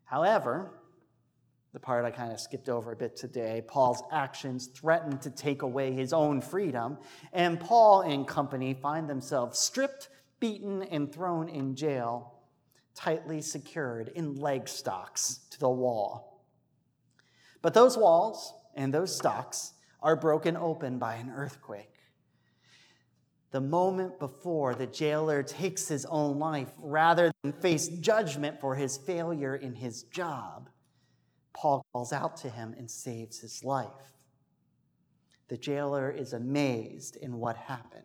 However, 0.04 0.80
the 1.74 1.78
part 1.78 2.06
I 2.06 2.10
kind 2.10 2.32
of 2.32 2.40
skipped 2.40 2.70
over 2.70 2.90
a 2.92 2.96
bit 2.96 3.16
today, 3.16 3.62
Paul's 3.68 4.02
actions 4.10 4.68
threaten 4.68 5.18
to 5.18 5.30
take 5.30 5.60
away 5.60 5.92
his 5.92 6.14
own 6.14 6.40
freedom, 6.40 6.96
and 7.34 7.60
Paul 7.60 8.00
and 8.00 8.26
company 8.26 8.72
find 8.72 9.08
themselves 9.08 9.58
stripped, 9.58 10.08
beaten, 10.40 10.82
and 10.84 11.12
thrown 11.12 11.50
in 11.50 11.76
jail 11.76 12.38
tightly 12.94 13.42
secured 13.42 14.08
in 14.14 14.36
leg 14.36 14.68
stocks 14.68 15.40
to 15.50 15.60
the 15.60 15.68
wall. 15.68 16.46
But 17.60 17.74
those 17.74 17.96
walls 17.96 18.54
and 18.74 18.92
those 18.92 19.14
stocks 19.14 19.74
are 20.02 20.16
broken 20.16 20.56
open 20.56 20.98
by 20.98 21.16
an 21.16 21.30
earthquake. 21.30 21.99
The 23.50 23.60
moment 23.60 24.18
before 24.18 24.74
the 24.74 24.86
jailer 24.86 25.42
takes 25.42 25.88
his 25.88 26.06
own 26.06 26.38
life 26.38 26.72
rather 26.78 27.32
than 27.42 27.52
face 27.52 27.88
judgment 27.88 28.60
for 28.60 28.76
his 28.76 28.96
failure 28.96 29.56
in 29.56 29.74
his 29.74 30.04
job, 30.04 30.68
Paul 31.52 31.84
calls 31.92 32.12
out 32.12 32.36
to 32.38 32.48
him 32.48 32.74
and 32.78 32.90
saves 32.90 33.40
his 33.40 33.64
life. 33.64 33.88
The 35.48 35.58
jailer 35.58 36.10
is 36.10 36.32
amazed 36.32 37.16
in 37.16 37.38
what 37.38 37.56
happened 37.56 38.04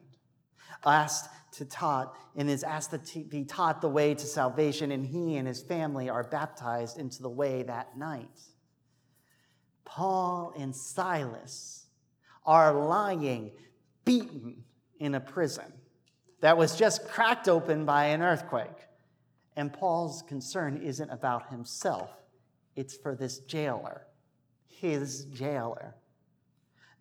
asked 0.86 1.30
to 1.54 1.66
taught 1.66 2.18
and 2.36 2.50
is 2.50 2.64
asked 2.64 2.92
to 2.92 3.20
be 3.24 3.44
taught 3.44 3.82
the 3.82 3.90
way 3.90 4.14
to 4.14 4.26
salvation, 4.26 4.92
and 4.92 5.06
he 5.06 5.38
and 5.38 5.48
his 5.48 5.62
family 5.62 6.10
are 6.10 6.24
baptized 6.24 6.98
into 6.98 7.22
the 7.22 7.30
way 7.30 7.64
that 7.64 7.98
night. 7.98 8.42
Paul 9.86 10.54
and 10.58 10.76
Silas 10.76 11.86
are 12.46 12.74
lying, 12.74 13.52
beaten 14.04 14.64
in 15.00 15.16
a 15.16 15.20
prison 15.20 15.72
that 16.42 16.58
was 16.58 16.76
just 16.76 17.08
cracked 17.08 17.48
open 17.48 17.86
by 17.86 18.06
an 18.06 18.22
earthquake. 18.22 18.88
And 19.56 19.72
Paul's 19.72 20.22
concern 20.22 20.82
isn't 20.84 21.10
about 21.10 21.50
himself, 21.50 22.12
it's 22.76 22.96
for 22.96 23.16
this 23.16 23.40
jailer, 23.40 24.06
his 24.68 25.26
jailer. 25.26 25.96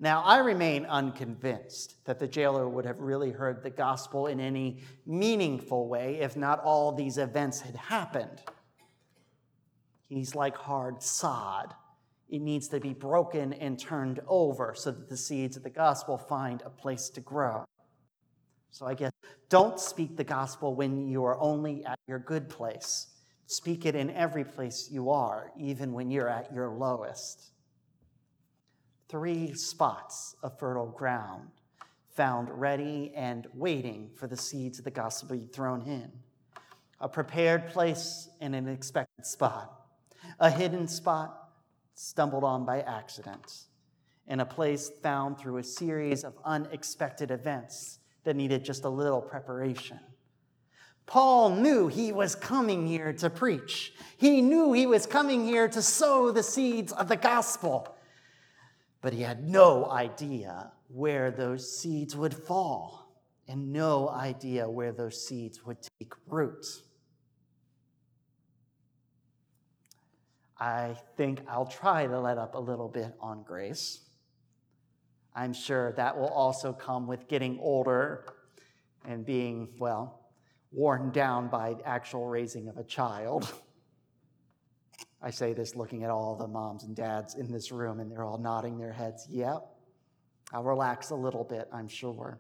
Now, 0.01 0.23
I 0.23 0.39
remain 0.39 0.87
unconvinced 0.87 2.05
that 2.05 2.19
the 2.19 2.27
jailer 2.27 2.69
would 2.69 2.85
have 2.85 3.01
really 3.01 3.31
heard 3.31 3.63
the 3.63 3.71
gospel 3.71 4.27
in 4.27 4.41
any 4.41 4.81
meaningful 5.07 5.89
way 5.89 6.19
if 6.21 6.37
not 6.37 6.61
all 6.61 6.93
these 6.93 7.17
events 7.17 7.61
had 7.61 7.77
happened. 7.77 8.43
He's 10.09 10.35
like 10.35 10.57
hard 10.57 11.03
sod. 11.03 11.75
It 12.29 12.41
needs 12.41 12.69
to 12.69 12.81
be 12.81 12.93
broken 12.93 13.53
and 13.53 13.79
turned 13.79 14.21
over 14.27 14.75
so 14.77 14.91
that 14.91 15.09
the 15.09 15.17
seeds 15.17 15.57
of 15.57 15.63
the 15.63 15.71
gospel 15.71 16.19
find 16.19 16.63
a 16.63 16.71
place 16.71 17.09
to 17.11 17.21
grow. 17.21 17.65
So 18.75 18.87
I 18.87 18.95
guess 18.95 19.13
don't 19.51 19.79
speak 19.79 20.17
the 20.17 20.25
gospel 20.25 20.75
when 20.75 21.07
you 21.07 21.25
are 21.25 21.39
only 21.39 21.85
at 21.85 21.97
your 22.09 22.19
good 22.19 22.49
place. 22.49 23.07
Speak 23.47 23.87
it 23.87 23.95
in 23.95 24.11
every 24.11 24.43
place 24.43 24.89
you 24.91 25.11
are, 25.11 25.53
even 25.57 25.93
when 25.93 26.11
you're 26.11 26.29
at 26.29 26.53
your 26.53 26.71
lowest. 26.71 27.53
Three 29.09 29.55
spots 29.55 30.35
of 30.43 30.59
fertile 30.59 30.89
ground 30.89 31.51
found 32.17 32.49
ready 32.51 33.13
and 33.15 33.47
waiting 33.55 34.11
for 34.17 34.27
the 34.27 34.37
seeds 34.37 34.81
of 34.81 34.85
the 34.85 34.91
gospel 34.91 35.29
to 35.29 35.35
be 35.37 35.47
thrown 35.53 35.83
in. 35.83 36.11
A 37.01 37.09
prepared 37.09 37.69
place 37.69 38.29
and 38.41 38.57
an 38.57 38.67
expected 38.67 39.25
spot, 39.25 39.73
a 40.41 40.51
hidden 40.51 40.89
spot 40.89 41.51
stumbled 41.95 42.43
on 42.43 42.65
by 42.67 42.81
accident, 42.81 43.67
and 44.27 44.41
a 44.41 44.45
place 44.45 44.91
found 45.01 45.39
through 45.39 45.59
a 45.59 45.63
series 45.63 46.25
of 46.25 46.35
unexpected 46.45 47.31
events 47.31 48.01
that 48.25 48.37
needed 48.37 48.65
just 48.65 48.85
a 48.85 48.89
little 48.89 49.21
preparation. 49.21 50.01
Paul 51.07 51.51
knew 51.51 51.89
he 51.89 52.13
was 52.13 52.35
coming 52.35 52.87
here 52.87 53.13
to 53.15 53.29
preach. 53.29 53.93
He 54.17 54.41
knew 54.41 54.73
he 54.73 54.87
was 54.87 55.07
coming 55.07 55.45
here 55.45 55.69
to 55.69 55.83
sow 55.83 56.31
the 56.31 56.43
seeds 56.43 56.93
of 56.93 57.09
the 57.09 57.17
gospel 57.17 57.95
but 59.05 59.13
he 59.13 59.21
had 59.21 59.47
no 59.47 59.85
idea 59.91 60.73
where 60.89 61.31
those 61.31 61.79
seeds 61.79 62.17
would 62.17 62.33
fall 62.33 63.21
and 63.47 63.71
no 63.71 64.09
idea 64.09 64.67
where 64.67 64.93
those 64.93 65.29
seeds 65.29 65.63
would 65.67 65.77
take 66.01 66.15
root. 66.27 66.65
I 70.59 70.97
think 71.19 71.43
I'll 71.47 71.67
try 71.67 72.07
to 72.07 72.19
let 72.19 72.39
up 72.39 72.55
a 72.55 72.59
little 72.59 72.89
bit 72.89 73.13
on 73.21 73.43
grace. 73.43 74.04
I'm 75.35 75.53
sure 75.53 75.93
that 75.93 76.17
will 76.17 76.29
also 76.29 76.73
come 76.73 77.07
with 77.07 77.27
getting 77.29 77.59
older 77.61 78.27
and 79.05 79.27
being, 79.27 79.69
well, 79.79 80.31
worn 80.71 81.11
down 81.11 81.49
by 81.49 81.75
actual 81.85 82.27
raising 82.27 82.69
of 82.69 82.77
a 82.77 82.85
child. 82.85 83.53
I 85.21 85.31
say 85.31 85.53
this 85.53 85.75
looking 85.75 86.05
at 86.05 86.11
all 86.11 86.37
the 86.37 86.47
moms 86.47 86.85
and 86.85 86.95
dads 86.95 87.35
in 87.35 87.51
this 87.51 87.73
room, 87.73 87.99
and 87.99 88.11
they're 88.11 88.25
all 88.25 88.39
nodding 88.39 88.79
their 88.79 88.93
heads. 88.93 89.27
Yep, 89.31 89.65
I'll 90.53 90.63
relax 90.63 91.11
a 91.11 91.15
little 91.15 91.45
bit, 91.45 91.69
I'm 91.73 91.89
sure. 91.89 92.39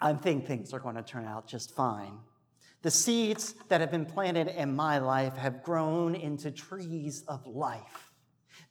I 0.00 0.12
think 0.14 0.46
things 0.46 0.72
are 0.72 0.80
going 0.80 0.96
to 0.96 1.02
turn 1.02 1.26
out 1.26 1.46
just 1.46 1.74
fine. 1.76 2.18
The 2.82 2.90
seeds 2.90 3.54
that 3.68 3.80
have 3.80 3.92
been 3.92 4.06
planted 4.06 4.48
in 4.48 4.74
my 4.74 4.98
life 4.98 5.36
have 5.36 5.62
grown 5.62 6.16
into 6.16 6.50
trees 6.50 7.22
of 7.28 7.46
life. 7.46 8.11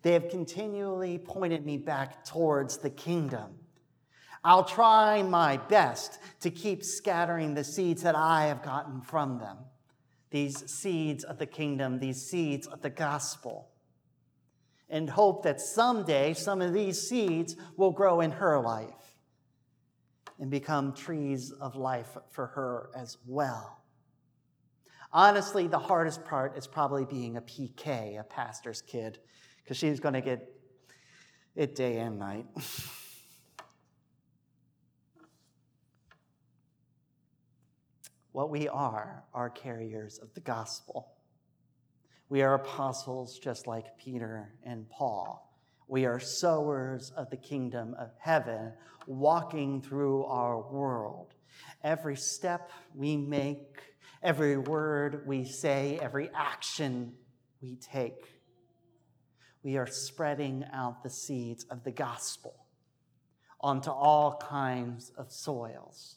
They 0.01 0.13
have 0.13 0.29
continually 0.29 1.17
pointed 1.19 1.65
me 1.65 1.77
back 1.77 2.25
towards 2.25 2.77
the 2.77 2.89
kingdom. 2.89 3.55
I'll 4.43 4.63
try 4.63 5.21
my 5.21 5.57
best 5.57 6.17
to 6.39 6.49
keep 6.49 6.83
scattering 6.83 7.53
the 7.53 7.63
seeds 7.63 8.01
that 8.01 8.15
I 8.15 8.45
have 8.45 8.63
gotten 8.63 9.01
from 9.01 9.37
them. 9.37 9.57
These 10.31 10.71
seeds 10.71 11.23
of 11.23 11.37
the 11.37 11.45
kingdom, 11.45 11.99
these 11.99 12.21
seeds 12.21 12.65
of 12.65 12.81
the 12.81 12.89
gospel. 12.89 13.69
And 14.89 15.09
hope 15.09 15.43
that 15.43 15.61
someday 15.61 16.33
some 16.33 16.61
of 16.61 16.73
these 16.73 17.07
seeds 17.07 17.55
will 17.77 17.91
grow 17.91 18.21
in 18.21 18.31
her 18.31 18.59
life 18.59 19.15
and 20.39 20.49
become 20.49 20.93
trees 20.93 21.51
of 21.51 21.75
life 21.75 22.17
for 22.31 22.47
her 22.47 22.89
as 22.95 23.17
well. 23.27 23.83
Honestly, 25.13 25.67
the 25.67 25.77
hardest 25.77 26.25
part 26.25 26.57
is 26.57 26.65
probably 26.65 27.05
being 27.05 27.37
a 27.37 27.41
PK, 27.41 28.19
a 28.19 28.23
pastor's 28.23 28.81
kid, 28.81 29.19
because 29.71 29.79
she's 29.79 30.01
going 30.01 30.15
to 30.15 30.19
get 30.19 30.51
it 31.55 31.75
day 31.75 31.99
and 31.99 32.19
night. 32.19 32.45
what 38.33 38.49
we 38.49 38.67
are 38.67 39.23
are 39.33 39.49
carriers 39.49 40.19
of 40.21 40.33
the 40.33 40.41
gospel. 40.41 41.13
We 42.27 42.41
are 42.41 42.55
apostles 42.55 43.39
just 43.39 43.65
like 43.65 43.97
Peter 43.97 44.51
and 44.65 44.89
Paul. 44.89 45.57
We 45.87 46.03
are 46.03 46.19
sowers 46.19 47.13
of 47.15 47.29
the 47.29 47.37
kingdom 47.37 47.95
of 47.97 48.09
heaven, 48.19 48.73
walking 49.07 49.81
through 49.81 50.25
our 50.25 50.69
world. 50.69 51.33
Every 51.81 52.17
step 52.17 52.71
we 52.93 53.15
make, 53.15 53.79
every 54.21 54.57
word 54.57 55.25
we 55.25 55.45
say, 55.45 55.97
every 56.01 56.29
action 56.35 57.13
we 57.61 57.77
take, 57.77 58.40
we 59.63 59.77
are 59.77 59.87
spreading 59.87 60.65
out 60.73 61.03
the 61.03 61.09
seeds 61.09 61.65
of 61.65 61.83
the 61.83 61.91
gospel 61.91 62.55
onto 63.59 63.91
all 63.91 64.37
kinds 64.37 65.11
of 65.17 65.31
soils. 65.31 66.15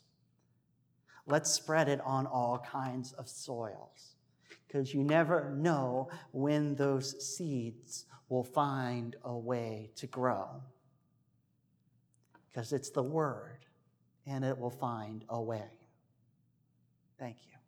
Let's 1.27 1.51
spread 1.51 1.89
it 1.89 2.01
on 2.05 2.27
all 2.27 2.59
kinds 2.59 3.13
of 3.13 3.29
soils 3.29 4.17
because 4.67 4.93
you 4.93 5.03
never 5.03 5.55
know 5.57 6.09
when 6.33 6.75
those 6.75 7.37
seeds 7.37 8.07
will 8.29 8.45
find 8.45 9.17
a 9.25 9.37
way 9.37 9.91
to 9.97 10.07
grow. 10.07 10.49
Because 12.51 12.73
it's 12.73 12.91
the 12.91 13.03
Word 13.03 13.67
and 14.27 14.45
it 14.45 14.59
will 14.59 14.71
find 14.71 15.25
a 15.29 15.41
way. 15.41 15.69
Thank 17.19 17.37
you. 17.47 17.64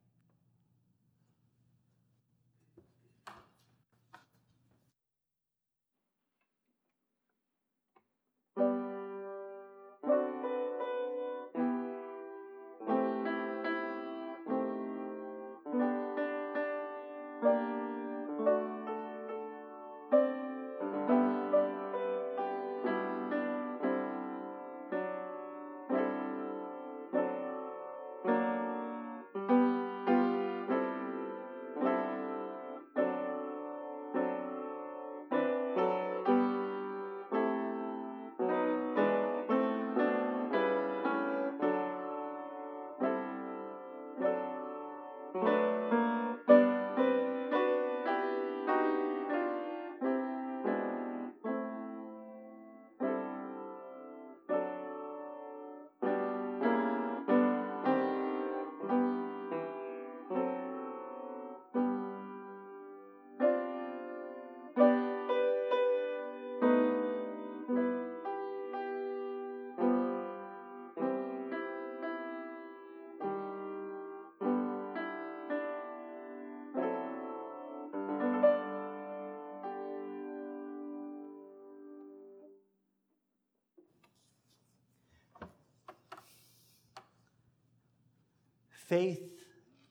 Faith 88.87 89.33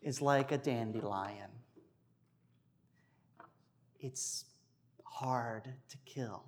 is 0.02 0.22
like 0.22 0.54
a 0.54 0.58
dandelion. 0.58 1.50
It's 4.00 4.46
hard 5.04 5.66
to 5.90 5.98
kill. 6.06 6.46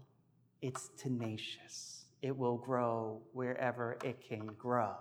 It's 0.61 0.89
tenacious. 0.97 2.05
It 2.21 2.37
will 2.37 2.57
grow 2.57 3.21
wherever 3.33 3.97
it 4.01 4.23
can 4.25 4.45
grow. 4.45 4.95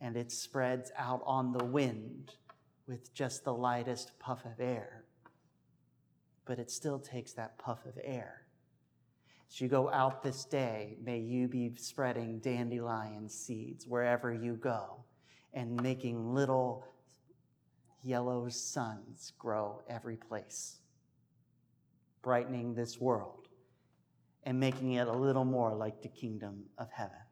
And 0.00 0.16
it 0.16 0.32
spreads 0.32 0.90
out 0.96 1.20
on 1.26 1.52
the 1.52 1.64
wind 1.64 2.32
with 2.86 3.12
just 3.12 3.44
the 3.44 3.52
lightest 3.52 4.18
puff 4.18 4.46
of 4.46 4.60
air. 4.60 5.04
But 6.46 6.58
it 6.58 6.70
still 6.70 6.98
takes 6.98 7.34
that 7.34 7.58
puff 7.58 7.84
of 7.84 7.98
air. 8.02 8.46
As 9.50 9.60
you 9.60 9.68
go 9.68 9.90
out 9.90 10.22
this 10.22 10.46
day, 10.46 10.96
may 11.02 11.18
you 11.18 11.48
be 11.48 11.74
spreading 11.76 12.38
dandelion 12.38 13.28
seeds 13.28 13.86
wherever 13.86 14.32
you 14.32 14.54
go 14.54 15.04
and 15.54 15.80
making 15.82 16.34
little 16.34 16.86
yellow 18.02 18.48
suns 18.48 19.32
grow 19.38 19.82
every 19.88 20.16
place, 20.16 20.76
brightening 22.22 22.74
this 22.74 23.00
world 23.00 23.48
and 24.44 24.58
making 24.58 24.92
it 24.92 25.08
a 25.08 25.12
little 25.12 25.44
more 25.44 25.74
like 25.74 26.00
the 26.02 26.08
kingdom 26.08 26.64
of 26.78 26.88
heaven. 26.90 27.27